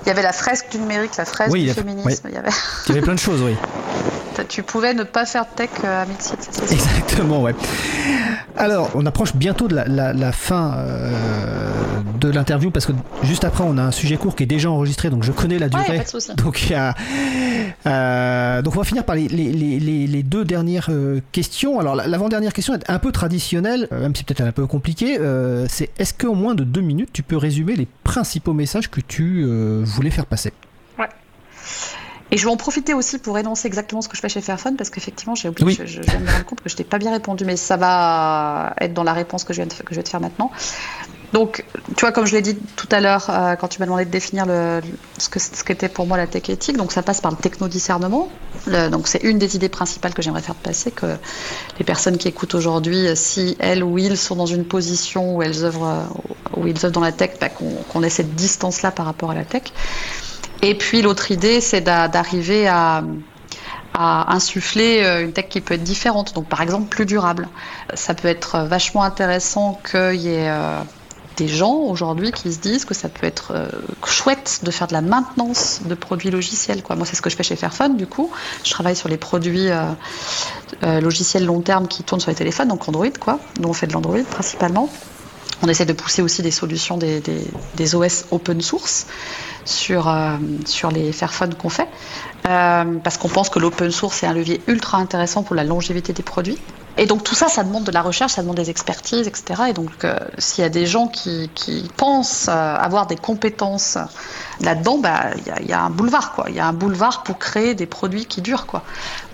[0.05, 2.49] Il y avait la fresque du numérique, la fresque du féminisme il, y avait...
[2.85, 3.55] il y avait plein de choses, oui.
[4.49, 6.37] Tu pouvais ne pas faire de tech euh, à Mixit,
[6.71, 7.53] Exactement, ouais.
[8.57, 11.11] Alors, on approche bientôt de la, fin euh,
[12.19, 15.09] de l'interview parce que juste après, on a un sujet court qui est déjà enregistré,
[15.09, 15.83] donc je connais la durée.
[15.87, 16.95] Ouais, pas de donc il y a,
[17.85, 20.89] Euh, donc on va finir par les, les, les, les deux dernières
[21.31, 21.79] questions.
[21.79, 25.17] Alors l'avant-dernière question est un peu traditionnelle, même si peut-être un peu compliquée.
[25.69, 29.45] c'est est-ce qu'en moins de deux minutes, tu peux résumer les principaux messages que tu
[29.83, 30.53] voulais faire passer?
[32.31, 34.75] Et je vais en profiter aussi pour énoncer exactement ce que je fais chez Fairphone,
[34.75, 37.11] parce qu'effectivement, j'ai oublié, je, viens de me rendre compte que je t'ai pas bien
[37.11, 40.03] répondu, mais ça va être dans la réponse que je, viens de, que je vais
[40.03, 40.49] te faire maintenant.
[41.33, 41.63] Donc,
[41.95, 44.09] tu vois, comme je l'ai dit tout à l'heure, euh, quand tu m'as demandé de
[44.09, 44.81] définir le,
[45.17, 48.29] ce que ce qu'était pour moi la tech éthique, donc ça passe par le techno-discernement.
[48.91, 51.17] donc, c'est une des idées principales que j'aimerais faire passer, que
[51.77, 55.65] les personnes qui écoutent aujourd'hui, si elles ou ils sont dans une position où elles
[55.65, 56.07] œuvrent,
[56.55, 59.45] où ils œuvrent dans la tech, bah, qu'on ait cette distance-là par rapport à la
[59.45, 59.63] tech.
[60.63, 63.03] Et puis, l'autre idée, c'est d'arriver à
[63.95, 67.47] insuffler euh, une tech qui peut être différente, donc par exemple plus durable.
[67.93, 70.81] Ça peut être vachement intéressant qu'il y ait euh,
[71.37, 73.67] des gens aujourd'hui qui se disent que ça peut être euh,
[74.05, 76.81] chouette de faire de la maintenance de produits logiciels.
[76.89, 78.31] Moi, c'est ce que je fais chez Fairphone, du coup.
[78.63, 79.85] Je travaille sur les produits euh,
[80.83, 83.39] euh, logiciels long terme qui tournent sur les téléphones, donc Android, quoi.
[83.59, 84.89] Nous, on fait de l'Android principalement.
[85.61, 89.07] On essaie de pousser aussi des solutions des, OS open source
[89.65, 90.13] sur,
[90.65, 91.87] sur les Fairphone qu'on fait,
[92.43, 96.23] parce qu'on pense que l'open source est un levier ultra intéressant pour la longévité des
[96.23, 96.59] produits.
[96.95, 99.63] Et donc tout ça, ça demande de la recherche, ça demande des expertises, etc.
[99.69, 103.97] Et donc euh, s'il y a des gens qui, qui pensent euh, avoir des compétences
[104.61, 106.45] là-dedans, bah, il y, a un boulevard, quoi.
[106.49, 108.83] Il y a un boulevard pour créer des produits qui durent, quoi.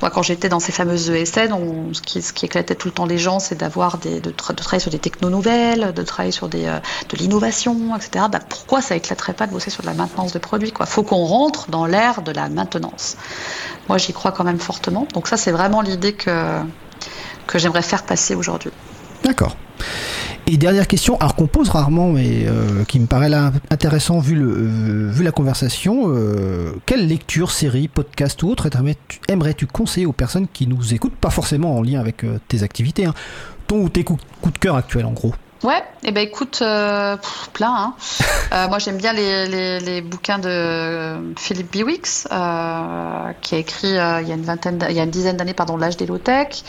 [0.02, 1.54] Moi, quand j'étais dans ces fameuses ESN,
[1.94, 4.80] ce, qui, ce qui éclatait tout le temps les gens, c'est d'avoir des, de, travailler
[4.80, 8.26] sur des technos nouvelles, de travailler sur des, euh, de l'innovation, etc.
[8.32, 11.04] Bah, pourquoi ça éclaterait pas de bosser sur de la maintenance de produits, quoi Faut
[11.04, 13.18] qu'on rentre dans l'ère de la maintenance.
[13.88, 15.08] Moi, j'y crois quand même fortement.
[15.14, 16.62] Donc ça, c'est vraiment l'idée que
[17.48, 18.72] que j'aimerais faire passer aujourd'hui.
[19.24, 19.56] D'accord.
[20.46, 24.36] Et dernière question, alors qu'on pose rarement, mais euh, qui me paraît là intéressant vu,
[24.36, 28.68] le, euh, vu la conversation, euh, quelle lecture, série, podcast ou autre
[29.28, 33.14] aimerais-tu conseiller aux personnes qui nous écoutent, pas forcément en lien avec tes activités, hein,
[33.68, 34.22] ton ou tes coups
[34.54, 35.34] de cœur actuels en gros
[35.64, 37.18] Ouais, et eh ben écoute, euh,
[37.54, 37.74] plein.
[37.76, 37.94] Hein.
[38.52, 43.96] Euh, moi j'aime bien les, les, les, bouquins de Philippe Biwix, euh, qui a écrit
[43.96, 46.08] euh, il y a une vingtaine, il y a une dizaine d'années, pardon, l'âge des
[46.08, 46.64] low tech.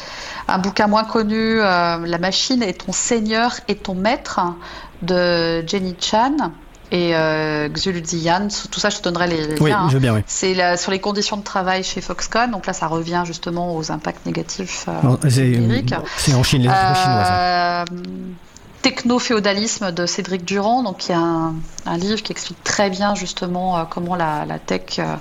[0.47, 4.41] Un bouquin moins connu, La machine est ton seigneur et ton maître,
[5.01, 6.37] de Jenny Chan
[6.93, 8.49] et euh, Xuludzian.
[8.71, 9.57] Tout ça, je te donnerai les, liens.
[9.61, 10.23] Oui, je veux bien, oui.
[10.27, 12.51] C'est sur les conditions de travail chez Foxconn.
[12.51, 15.17] Donc là, ça revient justement aux impacts négatifs euh,
[16.17, 17.85] C'est en Chine, les hein.
[18.83, 23.77] Techno-féodalisme de Cédric Durand, donc il y a un, livre qui explique très bien justement
[23.77, 25.17] euh, comment la, tech euh,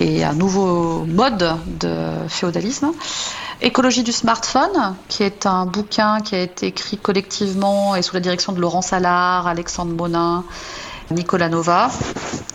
[0.00, 1.96] est un nouveau mode de
[2.28, 2.92] féodalisme.
[3.62, 8.20] Écologie du smartphone, qui est un bouquin qui a été écrit collectivement et sous la
[8.20, 10.44] direction de Laurent Salard, Alexandre Monin,
[11.10, 11.90] Nicolas Nova.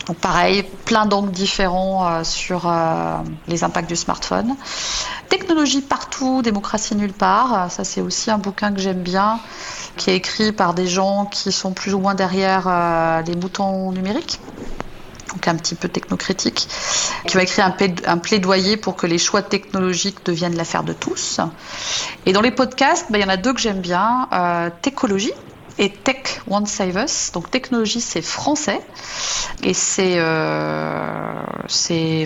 [0.06, 2.72] Donc pareil, plein d'angles différents euh, sur
[3.48, 4.56] les impacts du smartphone.
[5.28, 7.72] Technologie partout, démocratie nulle part.
[7.72, 9.40] Ça c'est aussi un bouquin que j'aime bien
[9.98, 13.92] qui est écrit par des gens qui sont plus ou moins derrière euh, les boutons
[13.92, 14.40] numériques
[15.36, 16.68] donc un petit peu technocritique,
[17.28, 17.74] qui va écrire
[18.06, 21.42] un, plaidoyer pour que les choix technologiques deviennent l'affaire de tous.
[22.26, 25.34] Et dans les podcasts, ben, il y en a deux que j'aime bien, euh, Techologie,
[25.78, 27.32] et Tech Won't Save Us.
[27.34, 28.80] Donc technologie, c'est français
[29.64, 31.34] et c'est euh,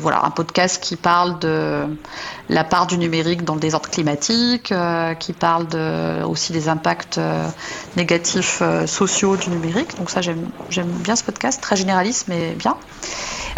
[0.02, 1.86] voilà un podcast qui parle de
[2.50, 7.18] la part du numérique dans le désordre climatique, euh, qui parle de, aussi des impacts
[7.18, 7.48] euh,
[7.96, 9.96] négatifs euh, sociaux du numérique.
[9.98, 12.76] Donc ça j'aime bien ce podcast, très généraliste mais bien.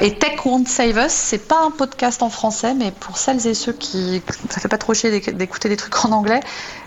[0.03, 3.53] Et Tech Won't Save Us, c'est pas un podcast en français, mais pour celles et
[3.53, 6.39] ceux qui ça fait pas trop chier d'écouter des trucs en anglais,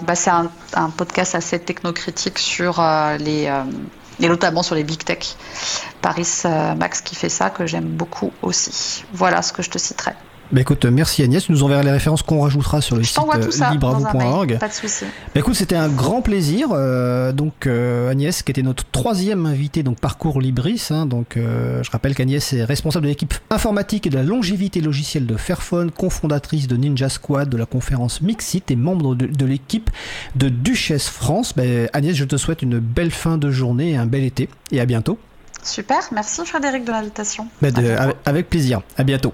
[0.03, 0.51] bah c'est un,
[0.97, 3.63] podcast assez technocritique sur euh, les euh,
[4.19, 5.37] et notamment sur les big tech.
[6.03, 9.05] Paris euh, Max qui fait ça, que j'aime beaucoup aussi.
[9.13, 10.15] Voilà ce que je te citerai.
[10.53, 11.45] Bah écoute, merci Agnès.
[11.45, 13.19] Tu nous enverras les références qu'on rajoutera sur le site
[13.73, 14.59] libravou.org.
[14.59, 15.05] Pas de souci.
[15.35, 16.69] Bah écoute, c'était un grand plaisir.
[16.73, 20.89] Euh, donc euh, Agnès, qui était notre troisième invitée, donc parcours Libris.
[20.91, 24.81] Hein, donc euh, je rappelle qu'Agnès est responsable de l'équipe informatique et de la longévité
[24.81, 29.91] logicielle de Fairphone, cofondatrice de Ninja Squad, de la conférence Mixit et membre de, l'équipe
[30.37, 31.55] de Duchesse France.
[31.57, 34.49] Bah, Agnès, je te souhaite une belle fin de journée et un bel été.
[34.71, 35.19] Et à bientôt.
[35.63, 37.49] Super, merci Frédéric de l'invitation.
[37.63, 37.69] Bah,
[38.27, 38.83] avec plaisir.
[38.99, 39.33] À bientôt.